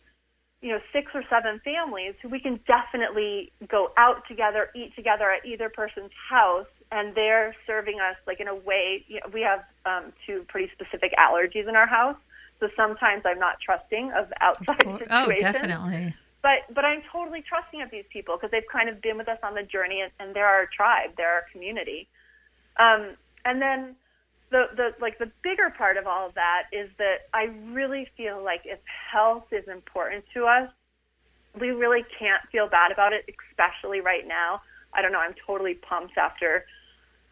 you 0.63 0.73
know, 0.73 0.79
six 0.93 1.11
or 1.15 1.23
seven 1.31 1.61
families 1.65 2.15
who 2.23 2.29
we 2.29 2.39
can 2.39 2.61
definitely 2.69 3.51
go 3.67 3.93
out 3.97 4.23
together, 4.29 4.69
eat 4.75 4.95
together 4.95 5.31
at 5.31 5.45
either 5.47 5.71
person's 5.71 6.11
house, 6.29 6.67
and 6.93 7.15
they're 7.15 7.55
serving 7.67 8.01
us 8.01 8.17
like 8.27 8.41
in 8.41 8.49
a 8.49 8.55
way. 8.55 9.05
You 9.09 9.17
know, 9.17 9.31
we 9.33 9.43
have 9.43 9.65
um, 9.87 10.13
two 10.27 10.45
pretty 10.49 10.71
specific 10.73 11.13
allergies 11.19 11.69
in 11.69 11.77
our 11.77 11.87
house, 11.87 12.17
so 12.59 12.69
sometimes 12.77 13.23
I'm 13.25 13.39
not 13.39 13.57
trusting 13.65 14.13
of 14.13 14.33
outside 14.41 14.87
of 14.87 14.99
situations. 14.99 15.09
Oh, 15.11 15.53
definitely. 15.53 16.15
But 16.43 16.75
but 16.75 16.85
I'm 16.85 17.03
totally 17.13 17.43
trusting 17.43 17.83
of 17.83 17.91
these 17.91 18.05
people 18.11 18.37
because 18.37 18.51
they've 18.51 18.69
kind 18.73 18.89
of 18.89 19.01
been 19.03 19.19
with 19.19 19.29
us 19.29 19.39
on 19.43 19.55
the 19.55 19.63
journey, 19.63 20.01
and, 20.01 20.13
and 20.19 20.35
they're 20.35 20.47
our 20.47 20.67
tribe, 20.67 21.11
they're 21.17 21.33
our 21.33 21.45
community. 21.53 22.09
Um, 22.79 23.17
and 23.45 23.61
then 23.61 23.97
the 24.51 24.65
the 24.75 24.91
like 25.01 25.19
the 25.19 25.31
bigger 25.43 25.71
part 25.71 25.97
of 25.97 26.07
all 26.07 26.27
of 26.27 26.35
that 26.35 26.65
is 26.73 26.91
that 26.99 27.29
I 27.33 27.51
really 27.73 28.09
feel 28.17 28.43
like 28.43 28.63
if 28.65 28.79
health 29.13 29.47
is 29.53 29.69
important 29.69 30.25
to 30.35 30.45
us, 30.45 30.71
we 31.61 31.69
really 31.69 32.05
can't 32.19 32.43
feel 32.51 32.69
bad 32.69 32.91
about 32.91 33.13
it, 33.13 33.25
especially 33.51 34.01
right 34.01 34.27
now. 34.27 34.63
I 34.93 35.03
don't 35.03 35.13
know. 35.13 35.21
I'm 35.21 35.35
totally 35.47 35.75
pumped 35.75 36.19
after 36.19 36.65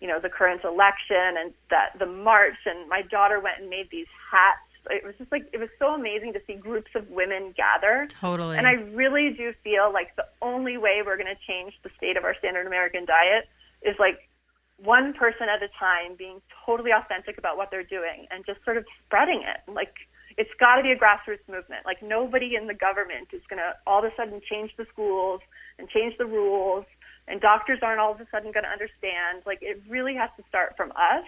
you 0.00 0.08
know 0.08 0.20
the 0.20 0.28
current 0.28 0.62
election 0.64 1.36
and 1.38 1.52
that 1.70 1.98
the 1.98 2.06
march 2.06 2.58
and 2.66 2.88
my 2.88 3.02
daughter 3.02 3.40
went 3.40 3.60
and 3.60 3.68
made 3.68 3.88
these 3.90 4.06
hats 4.30 4.60
it 4.90 5.04
was 5.04 5.14
just 5.18 5.30
like 5.30 5.44
it 5.52 5.58
was 5.58 5.68
so 5.78 5.88
amazing 5.88 6.32
to 6.32 6.40
see 6.46 6.54
groups 6.54 6.90
of 6.94 7.08
women 7.10 7.52
gather 7.56 8.06
totally 8.08 8.56
and 8.56 8.66
i 8.66 8.72
really 8.94 9.34
do 9.36 9.52
feel 9.62 9.92
like 9.92 10.14
the 10.16 10.24
only 10.40 10.76
way 10.76 11.02
we're 11.04 11.16
going 11.16 11.26
to 11.26 11.40
change 11.46 11.74
the 11.82 11.90
state 11.96 12.16
of 12.16 12.24
our 12.24 12.34
standard 12.38 12.66
american 12.66 13.04
diet 13.04 13.48
is 13.82 13.94
like 13.98 14.28
one 14.82 15.12
person 15.12 15.48
at 15.50 15.62
a 15.62 15.68
time 15.78 16.14
being 16.16 16.40
totally 16.64 16.90
authentic 16.92 17.36
about 17.36 17.56
what 17.56 17.70
they're 17.70 17.82
doing 17.82 18.26
and 18.30 18.46
just 18.46 18.64
sort 18.64 18.76
of 18.76 18.84
spreading 19.04 19.42
it. 19.42 19.70
Like 19.70 19.94
it's 20.36 20.50
got 20.60 20.76
to 20.76 20.82
be 20.82 20.92
a 20.92 20.96
grassroots 20.96 21.46
movement. 21.48 21.84
Like 21.84 22.02
nobody 22.02 22.54
in 22.54 22.66
the 22.66 22.74
government 22.74 23.28
is 23.32 23.42
going 23.50 23.58
to 23.58 23.74
all 23.86 23.98
of 23.98 24.04
a 24.04 24.14
sudden 24.16 24.40
change 24.48 24.70
the 24.78 24.86
schools 24.92 25.40
and 25.78 25.88
change 25.88 26.14
the 26.16 26.26
rules 26.26 26.84
and 27.28 27.40
doctors 27.40 27.78
aren't 27.82 28.00
all 28.00 28.12
of 28.12 28.20
a 28.20 28.26
sudden 28.30 28.52
going 28.52 28.64
to 28.64 28.70
understand. 28.70 29.42
Like 29.46 29.58
it 29.62 29.82
really 29.88 30.14
has 30.14 30.30
to 30.36 30.44
start 30.48 30.74
from 30.76 30.92
us. 30.92 31.24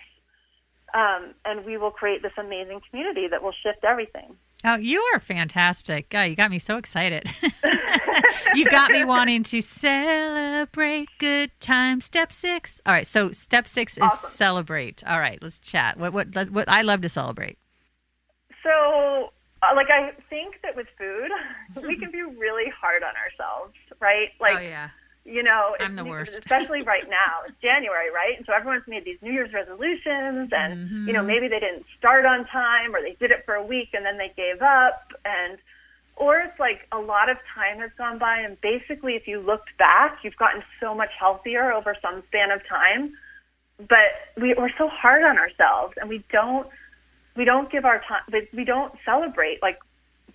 Um, 0.93 1.35
and 1.45 1.65
we 1.65 1.77
will 1.77 1.93
create 1.93 2.23
this 2.23 2.33
amazing 2.37 2.81
community 2.91 3.29
that 3.29 3.43
will 3.43 3.55
shift 3.63 3.85
everything. 3.85 4.37
Oh, 4.65 4.77
you 4.77 5.01
are 5.15 5.21
fantastic. 5.21 6.11
God, 6.11 6.23
you 6.25 6.37
got 6.37 6.51
me 6.51 6.59
so 6.59 6.77
excited. 6.77 7.31
you 8.55 8.65
got 8.67 8.91
me 8.91 9.05
wanting 9.05 9.43
to 9.45 9.63
celebrate 9.63 11.09
good 11.19 11.51
times. 11.61 12.05
Step 12.05 12.31
six. 12.31 12.81
All 12.85 12.93
right. 12.93 13.07
So 13.07 13.31
step 13.31 13.67
six 13.67 13.97
is 13.97 14.03
Awesome. 14.03 14.31
celebrate. 14.31 15.03
All 15.07 15.19
right. 15.19 15.39
Let's 15.41 15.59
chat. 15.59 15.97
What, 15.97 16.13
what, 16.13 16.35
what, 16.51 16.69
I 16.69 16.83
love 16.83 17.01
to 17.03 17.09
celebrate. 17.09 17.57
So, 18.63 19.33
uh, 19.63 19.75
like, 19.75 19.89
I 19.89 20.11
think 20.29 20.57
that 20.63 20.77
with 20.77 20.89
food, 20.99 21.31
we 21.87 21.97
can 21.97 22.11
be 22.11 22.23
really 22.23 22.71
hard 22.79 23.03
on 23.03 23.15
ourselves, 23.17 23.75
right? 24.01 24.29
Like, 24.41 24.59
oh, 24.59 24.61
yeah. 24.61 24.89
You 25.25 25.43
know, 25.43 25.77
I'm 25.79 25.93
it's- 25.93 26.05
the 26.05 26.11
worst. 26.11 26.39
especially 26.41 26.83
right 26.83 27.09
now. 27.09 27.43
It's 27.47 27.57
January, 27.61 28.11
right? 28.11 28.37
And 28.37 28.47
so 28.47 28.53
everyone's 28.53 28.87
made 28.89 29.05
these 29.05 29.19
New 29.23 29.33
Year's 29.33 29.53
resolutions, 29.53 30.51
and 30.53 30.75
Mm-hmm. 30.75 31.07
you 31.09 31.13
know, 31.13 31.23
maybe 31.23 31.47
they 31.49 31.61
didn't 31.61 31.85
start 31.99 32.25
on 32.25 32.47
time, 32.47 32.95
or 32.95 33.01
they 33.03 33.17
did 33.21 33.31
it 33.31 33.45
for 33.45 33.55
a 33.55 33.63
week 33.65 33.91
and 33.93 34.05
then 34.05 34.17
they 34.19 34.33
gave 34.37 34.63
up, 34.63 35.13
and 35.25 35.59
or 36.17 36.39
it's 36.39 36.59
like 36.59 36.87
a 36.93 36.99
lot 36.99 37.31
of 37.31 37.39
time 37.55 37.79
has 37.81 37.91
gone 37.97 38.19
by, 38.19 38.39
and 38.41 38.61
basically, 38.61 39.15
if 39.15 39.27
you 39.27 39.41
looked 39.41 39.71
back, 39.79 40.19
you've 40.23 40.37
gotten 40.37 40.63
so 40.79 40.95
much 40.95 41.09
healthier 41.19 41.73
over 41.73 41.97
some 42.03 42.23
span 42.29 42.51
of 42.51 42.61
time. 42.69 43.13
But 43.79 44.13
we, 44.37 44.55
we're 44.59 44.69
so 44.77 44.89
hard 44.89 45.23
on 45.23 45.39
ourselves, 45.39 45.95
and 45.99 46.09
we 46.11 46.23
don't 46.31 46.67
we 47.37 47.45
don't 47.45 47.71
give 47.73 47.85
our 47.85 48.01
time. 48.07 48.23
we- 48.33 48.49
We 48.53 48.65
don't 48.65 48.93
celebrate 49.05 49.63
like 49.63 49.79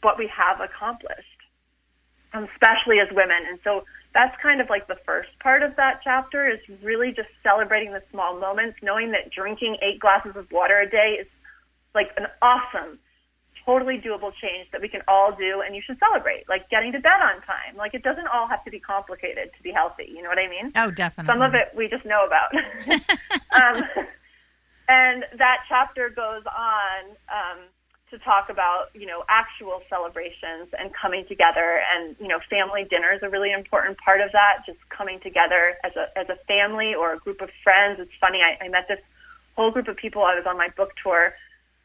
what 0.01 0.17
we 0.17 0.27
have 0.27 0.59
accomplished 0.61 1.27
especially 2.33 2.99
as 2.99 3.07
women. 3.15 3.41
And 3.49 3.59
so 3.63 3.85
that's 4.15 4.33
kind 4.41 4.61
of 4.61 4.69
like 4.69 4.87
the 4.87 4.95
first 5.05 5.27
part 5.43 5.61
of 5.61 5.75
that 5.75 5.99
chapter 6.01 6.47
is 6.49 6.59
really 6.81 7.11
just 7.11 7.27
celebrating 7.43 7.91
the 7.91 8.01
small 8.09 8.39
moments, 8.39 8.79
knowing 8.81 9.11
that 9.11 9.29
drinking 9.29 9.75
eight 9.83 9.99
glasses 9.99 10.31
of 10.37 10.49
water 10.51 10.79
a 10.79 10.89
day 10.89 11.19
is 11.19 11.27
like 11.93 12.07
an 12.15 12.27
awesome, 12.41 12.97
totally 13.65 13.99
doable 13.99 14.31
change 14.39 14.71
that 14.71 14.79
we 14.79 14.87
can 14.87 15.01
all 15.09 15.35
do 15.35 15.59
and 15.59 15.75
you 15.75 15.81
should 15.85 15.99
celebrate. 15.99 16.47
Like 16.47 16.69
getting 16.69 16.93
to 16.93 16.99
bed 16.99 17.19
on 17.19 17.43
time. 17.43 17.75
Like 17.75 17.93
it 17.93 18.03
doesn't 18.03 18.27
all 18.27 18.47
have 18.47 18.63
to 18.63 18.71
be 18.71 18.79
complicated 18.79 19.51
to 19.51 19.63
be 19.63 19.71
healthy. 19.75 20.07
You 20.07 20.23
know 20.23 20.29
what 20.29 20.39
I 20.39 20.47
mean? 20.47 20.71
Oh, 20.77 20.91
definitely. 20.91 21.27
Some 21.27 21.41
of 21.41 21.51
it 21.53 21.75
we 21.75 21.89
just 21.89 22.05
know 22.05 22.23
about. 22.23 22.55
um, 23.51 23.83
and 24.87 25.25
that 25.35 25.67
chapter 25.67 26.07
goes 26.07 26.47
on 26.47 27.19
um, 27.27 27.67
to 28.15 28.23
talk 28.23 28.49
about, 28.49 28.87
you 28.93 29.05
know, 29.05 29.23
actual 29.27 29.81
celebrations 29.89 30.71
and 30.79 30.91
coming 30.95 31.25
together. 31.27 31.83
And, 31.93 32.15
you 32.19 32.27
know, 32.27 32.39
family 32.49 32.87
dinner 32.89 33.11
is 33.11 33.21
a 33.21 33.29
really 33.29 33.51
important 33.51 33.97
part 33.97 34.21
of 34.21 34.31
that, 34.31 34.63
just 34.65 34.79
coming 34.89 35.19
together 35.19 35.75
as 35.83 35.91
a, 35.95 36.07
as 36.17 36.27
a 36.29 36.39
family 36.47 36.95
or 36.95 37.13
a 37.13 37.19
group 37.19 37.41
of 37.41 37.49
friends. 37.63 37.99
It's 37.99 38.15
funny, 38.19 38.39
I, 38.39 38.63
I 38.63 38.67
met 38.69 38.87
this 38.87 38.99
whole 39.55 39.71
group 39.71 39.87
of 39.87 39.97
people. 39.97 40.23
I 40.23 40.35
was 40.35 40.45
on 40.47 40.57
my 40.57 40.69
book 40.75 40.91
tour 41.03 41.33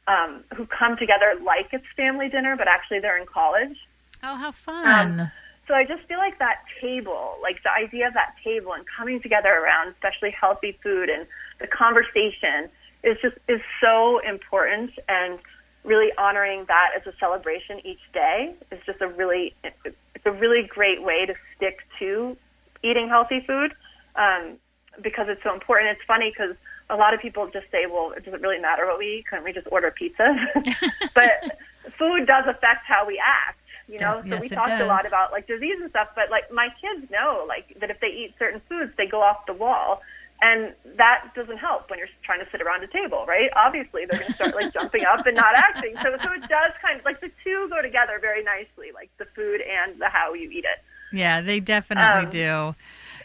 um, 0.07 0.45
who 0.57 0.67
come 0.67 0.97
together 0.97 1.35
like 1.45 1.69
it's 1.73 1.85
family 1.97 2.29
dinner, 2.29 2.57
but 2.57 2.69
actually 2.69 3.01
they're 3.01 3.19
in 3.19 3.27
college. 3.27 3.77
Oh, 4.23 4.37
how 4.37 4.53
fun. 4.53 5.33
So 5.67 5.75
I 5.75 5.85
just 5.85 6.03
feel 6.09 6.19
like 6.19 6.39
that 6.39 6.63
table, 6.81 7.39
like 7.43 7.63
the 7.63 7.71
idea 7.71 8.09
of 8.09 8.15
that 8.15 8.35
table 8.43 8.73
and 8.73 8.85
coming 8.87 9.23
together 9.23 9.51
around 9.51 9.95
especially 9.95 10.35
healthy 10.39 10.79
food 10.83 11.09
and 11.09 11.27
the 11.61 11.67
conversation 11.67 12.71
is 13.03 13.17
just 13.23 13.37
is 13.49 13.61
so 13.81 14.21
important 14.29 14.91
and 15.09 15.39
really 15.85 16.11
honoring 16.19 16.65
that 16.69 16.91
as 16.97 17.07
a 17.07 17.17
celebration 17.19 17.81
each 17.85 18.01
day 18.13 18.55
is 18.71 18.79
just 18.85 19.01
a 19.01 19.09
really 19.09 19.55
it's 19.65 20.27
a 20.27 20.33
really 20.33 20.69
great 20.69 21.03
way 21.03 21.25
to 21.27 21.35
stick 21.57 21.79
to 21.99 22.37
eating 22.83 23.09
healthy 23.09 23.41
food 23.47 23.73
um, 24.17 24.57
because 25.03 25.27
it's 25.29 25.43
so 25.43 25.55
important. 25.55 25.91
It's 25.91 26.07
funny 26.07 26.31
because 26.31 26.57
a 26.91 26.97
lot 26.97 27.15
of 27.15 27.21
people 27.21 27.49
just 27.53 27.71
say, 27.71 27.87
well, 27.91 28.13
it 28.17 28.25
doesn't 28.25 28.43
really 28.43 28.61
matter 28.61 28.87
what 28.87 28.99
we 28.99 29.19
eat. 29.21 29.27
Couldn't 29.29 29.45
we 29.45 29.53
just 29.53 29.67
order 29.71 29.91
pizza? 29.91 30.35
but 31.15 31.59
food 31.99 32.27
does 32.27 32.45
affect 32.47 32.85
how 32.87 33.07
we 33.07 33.21
act. 33.25 33.59
You 33.89 33.99
know, 33.99 34.23
Yes, 34.25 34.37
so 34.37 34.41
we 34.41 34.49
talked 34.49 34.81
a 34.81 34.87
lot 34.87 35.05
about 35.05 35.33
like 35.33 35.49
disease 35.49 35.79
and 35.81 35.91
stuff, 35.91 36.09
but 36.15 36.31
like 36.31 36.53
my 36.53 36.69
kids 36.81 37.11
know 37.11 37.45
like 37.49 37.77
that 37.81 37.91
if 37.91 37.99
they 37.99 38.07
eat 38.07 38.35
certain 38.39 38.61
foods, 38.69 38.93
they 38.97 39.07
go 39.07 39.21
off 39.21 39.47
the 39.47 39.53
wall. 39.53 40.03
And 40.43 40.73
that 40.97 41.33
doesn't 41.37 41.59
help 41.59 41.91
when 41.91 41.99
you're 41.99 42.09
trying 42.25 42.41
to 42.41 42.49
sit 42.51 42.63
around 42.63 42.83
a 42.83 42.89
table, 42.89 43.25
right? 43.29 43.51
Obviously, 43.57 44.07
they're 44.07 44.17
going 44.17 44.31
to 44.31 44.35
start 44.35 44.55
like 44.55 44.73
jumping 44.73 45.05
up 45.05 45.27
and 45.27 45.37
not 45.37 45.55
acting. 45.55 45.99
So, 46.03 46.17
so 46.23 46.33
it 46.33 46.49
does 46.49 46.73
kind 46.81 46.99
of 46.99 47.05
like 47.05 47.21
the 47.21 47.31
two 47.45 47.69
go 47.69 47.83
together 47.83 48.17
very 48.21 48.43
nicely, 48.43 48.89
like 48.95 49.11
the 49.19 49.27
food 49.37 49.61
and 49.61 50.01
the 50.01 50.09
how 50.09 50.33
you 50.33 50.49
eat 50.51 50.65
it. 50.65 50.81
Yeah, 51.13 51.41
they 51.41 51.61
definitely 51.61 52.25
Um, 52.25 52.31
do. 52.31 52.75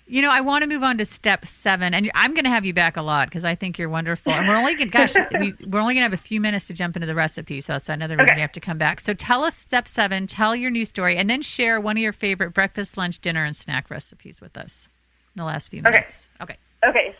You 0.08 0.21
know, 0.21 0.32
I 0.32 0.41
want 0.41 0.63
to 0.63 0.67
move 0.69 0.84
on 0.84 0.97
to 0.97 1.06
step 1.06 1.45
seven, 1.45 1.93
and 1.93 2.12
I'm 2.13 2.34
going 2.34 2.43
to 2.43 2.49
have 2.49 2.65
you 2.65 2.73
back 2.73 2.97
a 2.97 3.01
lot 3.01 3.28
because 3.28 3.45
I 3.45 3.56
think 3.56 3.78
you're 3.78 3.89
wonderful. 3.89 4.36
And 4.36 4.47
we're 4.47 4.58
only 4.58 4.75
going, 4.75 4.89
gosh, 4.89 5.15
we, 5.32 5.56
we're 5.65 5.80
only 5.80 5.93
going 5.93 6.01
to 6.01 6.10
have 6.10 6.13
a 6.13 6.17
few 6.17 6.41
minutes 6.41 6.67
to 6.67 6.73
jump 6.73 6.95
into 6.95 7.06
the 7.08 7.15
recipe, 7.15 7.62
so 7.62 7.73
that's 7.73 7.89
another 7.89 8.17
reason 8.17 8.34
Okay. 8.34 8.39
you 8.39 8.41
have 8.41 8.51
to 8.54 8.60
come 8.60 8.78
back. 8.78 8.99
So 8.99 9.13
tell 9.13 9.43
us 9.43 9.56
step 9.56 9.88
seven, 9.88 10.28
tell 10.28 10.56
your 10.56 10.69
new 10.71 10.86
story, 10.86 11.15
and 11.15 11.30
then 11.30 11.41
share 11.41 11.80
one 11.80 11.97
of 11.97 12.04
your 12.04 12.13
favorite 12.13 12.51
breakfast, 12.54 12.97
lunch, 12.97 13.19
dinner, 13.19 13.43
and 13.45 13.56
snack 13.56 13.89
recipes 13.89 14.41
with 14.41 14.58
us 14.58 14.89
in 15.36 15.39
the 15.39 15.45
last 15.45 15.69
few 15.69 15.82
minutes. 15.84 16.28
Okay. 16.39 16.43
Okay, 16.43 16.58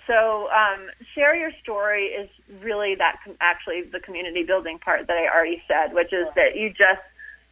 so 0.08 0.48
um, 0.52 0.88
share 1.14 1.36
your 1.36 1.52
story 1.62 2.08
is 2.08 2.30
really 2.62 2.96
that 2.96 3.18
com- 3.24 3.38
actually 3.42 3.84
the 3.84 4.00
community 4.00 4.44
building 4.44 4.80
part 4.80 5.08
that 5.08 5.18
I 5.18 5.28
already 5.34 5.62
said, 5.68 5.94
which 5.94 6.12
is 6.14 6.28
that 6.36 6.56
you 6.56 6.70
just 6.70 7.02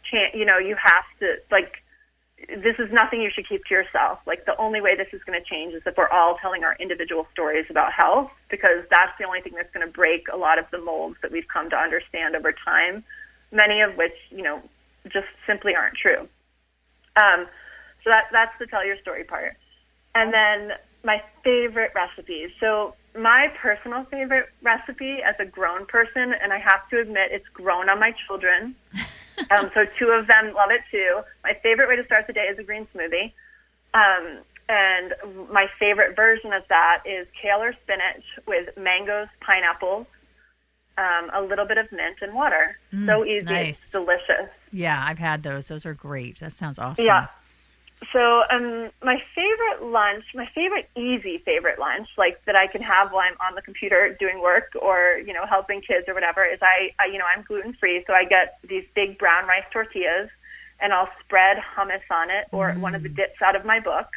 can't, 0.10 0.36
you 0.36 0.45
know, 0.45 0.58
you 0.58 0.76
have 0.76 1.06
to 1.19 1.36
like. 1.52 1.82
This 2.49 2.76
is 2.78 2.91
nothing 2.91 3.21
you 3.21 3.32
should 3.34 3.47
keep 3.47 3.63
to 3.65 3.73
yourself. 3.73 4.19
Like 4.28 4.45
the 4.45 4.58
only 4.58 4.82
way 4.82 4.97
this 4.97 5.08
is 5.13 5.23
going 5.23 5.39
to 5.39 5.45
change 5.47 5.73
is 5.73 5.82
if 5.86 5.95
we're 5.95 6.10
all 6.10 6.36
telling 6.41 6.65
our 6.65 6.76
individual 6.76 7.26
stories 7.32 7.65
about 7.69 7.93
health, 7.93 8.32
because 8.52 8.84
that's 8.89 9.13
the 9.17 9.23
only 9.23 9.39
thing 9.39 9.54
that's 9.56 9.71
going 9.73 9.88
to 9.88 9.91
break 9.91 10.28
a 10.28 10.36
lot 10.36 10.60
of 10.60 10.65
the 10.69 10.78
molds 10.78 11.15
that 11.21 11.32
we've 11.32 11.47
come 11.47 11.69
to 11.69 11.78
understand 11.78 12.36
over 12.36 12.52
time. 12.52 13.06
Many 13.54 13.80
of 13.80 13.95
which, 13.95 14.17
you 14.30 14.43
know, 14.43 14.62
just 15.06 15.28
simply 15.47 15.73
aren't 15.73 15.95
true. 15.95 16.28
Um, 17.15 17.47
so 18.04 18.10
that 18.10 18.26
that's 18.34 18.52
the 18.60 18.67
tell 18.67 18.86
your 18.86 18.97
story 18.99 19.23
part. 19.23 19.56
And 20.15 20.34
then 20.34 20.76
my 21.04 21.22
favorite 21.44 21.92
recipes. 21.94 22.52
So 22.60 22.96
my 23.18 23.48
personal 23.62 24.06
favorite 24.06 24.50
recipe 24.62 25.18
as 25.26 25.36
a 25.39 25.46
grown 25.46 25.86
person, 25.86 26.34
and 26.42 26.52
I 26.52 26.60
have 26.60 26.88
to 26.89 27.00
admit 27.00 27.32
it's 27.32 27.48
grown 27.54 27.89
on 27.89 28.00
my 28.00 28.13
children. 28.26 28.76
um, 29.52 29.70
so 29.74 29.86
two 29.98 30.10
of 30.10 30.28
them 30.28 30.54
love 30.54 30.72
it 30.72 30.82
too. 30.89 31.22
My 31.44 31.54
favorite 31.62 31.89
way 31.89 31.96
to 31.98 32.06
start 32.06 32.28
the 32.28 32.34
day 32.34 32.48
is 32.52 32.58
a 32.58 32.63
green 32.63 32.88
smoothie. 32.96 33.32
Um, 33.94 34.44
and 34.70 35.13
my 35.52 35.68
favorite 35.78 36.16
version 36.16 36.54
of 36.54 36.63
that 36.70 37.04
is 37.06 37.28
kale 37.39 37.62
or 37.62 37.74
spinach 37.84 38.24
with 38.48 38.70
mangoes, 38.78 39.28
pineapples, 39.42 40.08
um, 40.98 41.30
a 41.34 41.42
little 41.42 41.66
bit 41.66 41.78
of 41.78 41.92
mint 41.92 42.18
and 42.22 42.34
water. 42.34 42.78
so 43.06 43.26
easy, 43.26 43.46
nice. 43.46 43.70
it's 43.70 43.92
delicious. 43.92 44.50
Yeah, 44.72 45.04
I've 45.06 45.20
had 45.20 45.44
those. 45.44 45.68
Those 45.68 45.86
are 45.86 45.94
great. 45.94 46.39
That 46.39 46.54
sounds 46.54 46.80
awesome. 46.80 47.06
Yeah. 47.06 47.28
So, 48.12 48.44
um, 48.50 48.89
my 49.04 49.22
favorite 49.36 49.88
lunch, 49.88 50.26
my 50.34 50.48
favorite 50.54 50.89
easy 50.98 51.38
favorite 51.46 51.80
lunch, 51.80 52.08
like 52.18 52.44
that 52.46 52.56
I 52.56 52.68
can 52.68 52.82
have 52.82 53.12
while 53.12 53.24
I'm 53.30 53.38
on 53.39 53.56
the 53.56 53.62
computer 53.62 54.16
doing 54.20 54.42
work 54.42 54.76
or 54.82 55.22
you 55.26 55.34
know 55.34 55.46
helping 55.46 55.82
kids 55.82 56.08
or 56.08 56.13
whatever, 56.13 56.44
is 56.44 56.60
I, 56.62 56.92
I 57.00 57.06
you 57.06 57.18
know 57.18 57.26
I'm 57.26 57.44
gluten 57.44 57.74
free, 57.74 58.04
so 58.08 58.13
I 58.13 58.26
get 58.26 58.58
these 58.68 58.84
big 58.96 59.18
brown 59.18 59.48
rice 59.48 59.63
tortillas, 59.72 60.30
and 60.82 60.92
I'll 60.92 61.10
spread 61.24 61.58
hummus 61.58 62.04
on 62.10 62.32
it 62.32 62.48
or 62.52 62.74
one 62.74 62.96
of 62.96 63.04
the 63.04 63.10
dips 63.10 63.42
out 63.42 63.56
of 63.56 63.63
my 63.63 63.80
book, 63.80 64.08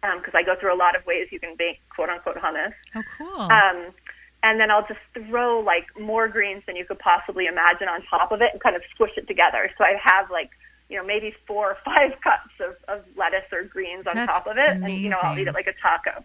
because 0.00 0.34
I 0.34 0.42
go 0.42 0.56
through 0.58 0.74
a 0.74 0.76
lot 0.76 0.96
of 0.96 1.06
ways 1.06 1.28
you 1.30 1.40
can 1.40 1.54
bake 1.56 1.80
quote 1.94 2.10
unquote 2.10 2.36
hummus. 2.36 2.74
Oh, 2.94 3.02
cool. 3.16 3.40
Um, 3.40 3.94
and 4.42 4.58
then 4.58 4.70
I'll 4.72 4.86
just 4.86 5.00
throw 5.14 5.60
like 5.60 5.86
more 5.98 6.26
greens 6.28 6.64
than 6.66 6.74
you 6.74 6.84
could 6.84 6.98
possibly 6.98 7.46
imagine 7.46 7.88
on 7.88 8.02
top 8.10 8.32
of 8.32 8.42
it 8.42 8.50
and 8.52 8.60
kind 8.60 8.74
of 8.74 8.82
squish 8.92 9.12
it 9.16 9.28
together. 9.28 9.70
So 9.78 9.84
I 9.84 9.94
have 10.02 10.30
like, 10.30 10.50
you 10.92 10.98
know, 10.98 11.04
maybe 11.04 11.34
four 11.46 11.72
or 11.72 11.76
five 11.84 12.12
cups 12.20 12.52
of, 12.60 12.76
of 12.86 13.04
lettuce 13.16 13.48
or 13.50 13.64
greens 13.64 14.06
on 14.06 14.14
That's 14.14 14.30
top 14.30 14.46
of 14.46 14.58
it. 14.58 14.68
And, 14.68 14.90
you 14.90 15.08
know, 15.08 15.18
I'll 15.22 15.38
eat 15.38 15.48
it 15.48 15.54
like 15.54 15.66
a 15.66 15.74
taco. 15.80 16.22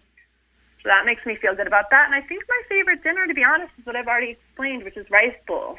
So 0.82 0.86
that 0.86 1.06
makes 1.06 1.24
me 1.26 1.36
feel 1.40 1.56
good 1.56 1.66
about 1.66 1.90
that. 1.90 2.06
And 2.06 2.14
I 2.14 2.20
think 2.20 2.44
my 2.46 2.62
favorite 2.68 3.02
dinner, 3.02 3.26
to 3.26 3.34
be 3.34 3.42
honest, 3.42 3.72
is 3.78 3.86
what 3.86 3.96
I've 3.96 4.06
already 4.06 4.36
explained, 4.38 4.84
which 4.84 4.96
is 4.96 5.08
rice 5.10 5.34
bowls. 5.46 5.78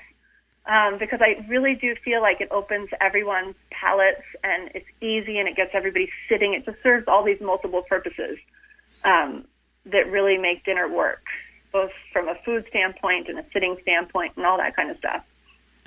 Um, 0.65 0.97
because 0.99 1.19
I 1.21 1.43
really 1.47 1.73
do 1.73 1.95
feel 2.03 2.21
like 2.21 2.41
it 2.41 2.49
opens 2.51 2.89
everyone's 2.99 3.55
palates 3.71 4.25
and 4.43 4.69
it's 4.75 4.85
easy 5.01 5.39
and 5.39 5.47
it 5.47 5.55
gets 5.55 5.71
everybody 5.73 6.09
sitting. 6.27 6.53
It 6.53 6.65
just 6.65 6.77
serves 6.83 7.05
all 7.07 7.23
these 7.23 7.39
multiple 7.41 7.81
purposes 7.87 8.37
um, 9.03 9.45
that 9.85 10.11
really 10.11 10.37
make 10.37 10.65
dinner 10.65 10.87
work, 10.87 11.23
both 11.71 11.91
from 12.11 12.27
a 12.27 12.35
food 12.45 12.65
standpoint 12.69 13.29
and 13.29 13.39
a 13.39 13.45
sitting 13.53 13.77
standpoint 13.81 14.33
and 14.35 14.45
all 14.45 14.57
that 14.57 14.75
kind 14.75 14.91
of 14.91 14.97
stuff. 14.97 15.23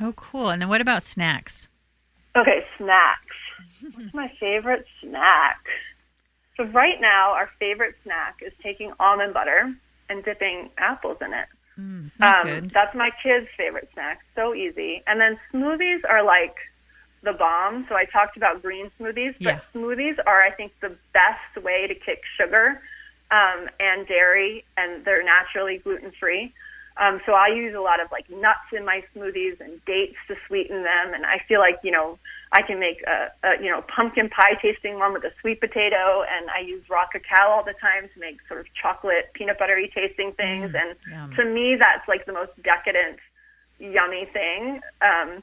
oh, 0.00 0.14
cool. 0.14 0.48
And 0.48 0.62
then 0.62 0.68
what 0.68 0.80
about 0.80 1.02
snacks? 1.02 1.68
Okay, 2.36 2.64
snacks. 2.78 3.36
What's 3.92 4.14
my 4.14 4.32
favorite 4.40 4.86
snack? 5.02 5.58
So 6.56 6.64
right 6.64 7.00
now, 7.00 7.32
our 7.32 7.48
favorite 7.58 7.94
snack 8.04 8.36
is 8.44 8.52
taking 8.62 8.92
almond 9.00 9.34
butter 9.34 9.74
and 10.08 10.24
dipping 10.24 10.70
apples 10.78 11.18
in 11.20 11.32
it. 11.32 11.48
Mm, 11.78 12.10
Um. 12.22 12.70
That's 12.74 12.94
my 12.94 13.10
kids' 13.22 13.48
favorite 13.56 13.88
snack. 13.92 14.20
So 14.34 14.54
easy. 14.54 15.02
And 15.06 15.20
then 15.20 15.38
smoothies 15.52 16.00
are 16.08 16.22
like 16.24 16.54
the 17.22 17.32
bomb. 17.32 17.86
So 17.88 17.94
I 17.94 18.04
talked 18.06 18.36
about 18.36 18.62
green 18.62 18.90
smoothies, 18.98 19.34
but 19.42 19.54
Yeah. 19.54 19.60
smoothies 19.74 20.18
are, 20.26 20.42
I 20.42 20.50
think, 20.50 20.72
the 20.80 20.96
best 21.12 21.64
way 21.64 21.86
to 21.86 21.94
kick 21.94 22.20
sugar 22.36 22.80
um, 23.30 23.68
and 23.80 24.06
dairy, 24.06 24.64
and 24.76 25.04
they're 25.04 25.22
naturally 25.22 25.78
gluten 25.78 26.12
free. 26.18 26.52
Um, 27.00 27.20
so 27.24 27.32
I 27.32 27.48
use 27.48 27.74
a 27.74 27.80
lot 27.80 28.00
of 28.00 28.10
like 28.12 28.28
nuts 28.28 28.68
in 28.72 28.84
my 28.84 29.02
smoothies 29.14 29.60
and 29.60 29.82
dates 29.84 30.16
to 30.28 30.36
sweeten 30.46 30.82
them, 30.82 31.14
and 31.14 31.24
I 31.24 31.40
feel 31.48 31.60
like 31.60 31.78
you 31.82 31.90
know 31.90 32.18
I 32.52 32.62
can 32.62 32.78
make 32.78 33.02
a, 33.06 33.32
a 33.46 33.62
you 33.62 33.70
know 33.70 33.82
pumpkin 33.94 34.28
pie 34.28 34.54
tasting 34.60 34.98
one 34.98 35.12
with 35.12 35.24
a 35.24 35.32
sweet 35.40 35.60
potato, 35.60 36.22
and 36.28 36.50
I 36.50 36.60
use 36.60 36.82
raw 36.90 37.06
cacao 37.10 37.48
all 37.48 37.64
the 37.64 37.74
time 37.80 38.10
to 38.12 38.20
make 38.20 38.38
sort 38.46 38.60
of 38.60 38.66
chocolate 38.80 39.32
peanut 39.34 39.58
buttery 39.58 39.90
tasting 39.94 40.32
things. 40.32 40.74
and 40.74 40.96
yum. 41.10 41.32
to 41.36 41.44
me, 41.44 41.76
that's 41.78 42.06
like 42.08 42.26
the 42.26 42.32
most 42.32 42.52
decadent, 42.62 43.18
yummy 43.78 44.28
thing. 44.32 44.80
Um, 45.00 45.42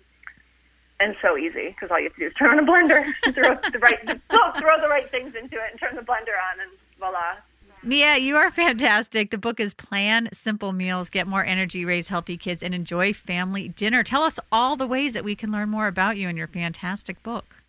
and 0.99 1.15
so 1.21 1.37
easy 1.37 1.69
because 1.69 1.89
all 1.91 1.97
you 1.97 2.05
have 2.05 2.13
to 2.15 2.19
do 2.19 2.27
is 2.27 2.33
turn 2.33 2.51
on 2.51 2.59
a 2.59 2.67
blender, 2.67 3.07
throw 3.33 3.55
the 3.71 3.79
right, 3.79 3.99
throw 4.03 4.81
the 4.81 4.89
right 4.89 5.09
things 5.09 5.33
into 5.33 5.55
it, 5.55 5.71
and 5.71 5.79
turn 5.79 5.95
the 5.95 6.01
blender 6.01 6.35
on, 6.35 6.59
and 6.59 6.71
voila, 6.99 7.39
Mia, 7.81 8.17
you 8.17 8.35
are 8.35 8.51
fantastic. 8.51 9.31
The 9.31 9.37
book 9.37 9.61
is 9.61 9.73
Plan 9.73 10.27
Simple 10.33 10.73
Meals, 10.73 11.09
Get 11.09 11.27
More 11.27 11.45
Energy, 11.45 11.85
Raise 11.85 12.09
Healthy 12.09 12.35
Kids, 12.35 12.61
and 12.61 12.75
Enjoy 12.75 13.13
Family 13.13 13.69
Dinner. 13.69 14.03
Tell 14.03 14.23
us 14.23 14.37
all 14.51 14.75
the 14.75 14.85
ways 14.85 15.13
that 15.13 15.23
we 15.23 15.33
can 15.33 15.49
learn 15.49 15.69
more 15.69 15.87
about 15.87 16.17
you 16.17 16.27
and 16.27 16.37
your 16.37 16.47
fantastic 16.47 17.23
book. 17.23 17.63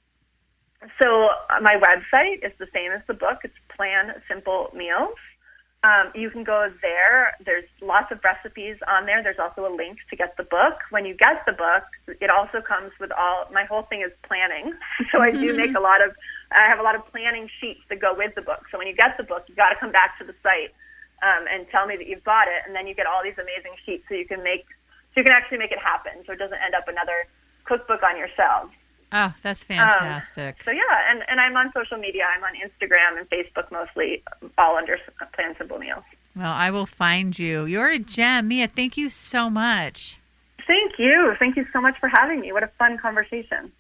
So 1.01 1.29
uh, 1.49 1.61
my 1.63 1.77
website 1.77 2.45
is 2.45 2.53
the 2.59 2.67
same 2.75 2.91
as 2.91 3.03
the 3.07 3.15
book. 3.15 3.39
It's 3.45 3.55
Plan 3.77 4.15
Simple 4.29 4.73
Meals. 4.75 5.15
Um, 5.85 6.11
you 6.15 6.29
can 6.29 6.43
go 6.43 6.69
there. 6.83 7.37
There's 7.47 7.65
lots 7.81 8.11
of 8.11 8.19
recipes 8.25 8.77
on 8.89 9.07
there. 9.07 9.23
There's 9.23 9.39
also 9.39 9.65
a 9.65 9.73
link 9.73 9.99
to 10.11 10.17
get 10.17 10.37
the 10.37 10.43
book. 10.43 10.75
When 10.91 11.07
you 11.07 11.15
get 11.15 11.47
the 11.47 11.53
book, 11.53 11.85
it 12.21 12.31
also 12.31 12.61
comes 12.61 12.91
with 12.99 13.13
all. 13.13 13.47
My 13.53 13.65
whole 13.65 13.85
thing 13.85 14.03
is 14.03 14.13
planning, 14.27 14.75
so 15.13 15.23
I 15.23 15.31
do 15.31 15.57
make 15.57 15.77
a 15.77 15.81
lot 15.89 16.05
of. 16.05 16.17
I 16.53 16.69
have 16.69 16.79
a 16.79 16.83
lot 16.83 16.95
of 16.95 17.07
planning 17.13 17.49
sheets 17.61 17.81
that 17.89 18.01
go 18.01 18.15
with 18.15 18.35
the 18.35 18.43
book. 18.43 18.67
So 18.71 18.79
when 18.79 18.87
you 18.87 18.95
get 18.95 19.17
the 19.17 19.23
book, 19.23 19.45
you 19.49 19.55
got 19.55 19.71
to 19.71 19.77
come 19.79 19.93
back 19.93 20.19
to 20.19 20.25
the 20.25 20.35
site 20.43 20.75
um, 21.23 21.47
and 21.47 21.67
tell 21.71 21.87
me 21.87 21.97
that 21.97 22.07
you've 22.07 22.25
bought 22.25 22.49
it, 22.49 22.67
and 22.67 22.75
then 22.75 22.87
you 22.87 22.95
get 22.95 23.07
all 23.07 23.23
these 23.23 23.39
amazing 23.39 23.79
sheets 23.87 24.05
so 24.09 24.15
you 24.15 24.27
can 24.27 24.43
make. 24.43 24.67
So 25.15 25.21
you 25.21 25.25
can 25.25 25.33
actually 25.33 25.59
make 25.59 25.73
it 25.73 25.79
happen. 25.79 26.23
So 26.27 26.33
it 26.33 26.39
doesn't 26.39 26.59
end 26.59 26.75
up 26.75 26.87
another 26.87 27.27
cookbook 27.65 28.03
on 28.03 28.17
your 28.17 28.29
shelves. 28.37 28.73
Oh, 29.13 29.35
that's 29.43 29.65
fantastic. 29.65 30.63
So 30.65 30.71
yeah, 30.71 31.11
and, 31.11 31.23
and 31.29 31.41
I'm 31.41 31.57
on 31.57 31.73
social 31.75 31.99
media. 31.99 32.23
I'm 32.31 32.45
on 32.45 32.55
Instagram 32.55 33.19
and 33.19 33.29
Facebook 33.29 33.71
mostly, 33.73 34.23
all 34.57 34.77
under 34.77 34.99
Plan 35.35 35.55
Simple 35.59 35.79
Meals. 35.79 36.05
well, 36.37 36.53
I 36.53 36.71
will 36.71 36.87
find 36.87 37.37
you. 37.37 37.65
You're 37.65 37.91
a 37.91 37.99
gem. 37.99 38.49
Mia, 38.49 38.69
thank 38.69 38.97
you 38.97 39.11
so 39.11 39.51
much. 39.51 40.19
Thank 40.67 40.93
you. 40.99 41.35
Thank 41.41 41.57
you 41.57 41.67
so 41.73 41.81
much 41.81 41.99
for 41.99 42.09
having 42.09 42.41
me. 42.41 42.53
What 42.53 42.63
a 42.63 42.71
fun 42.79 42.99
conversation. 42.99 43.73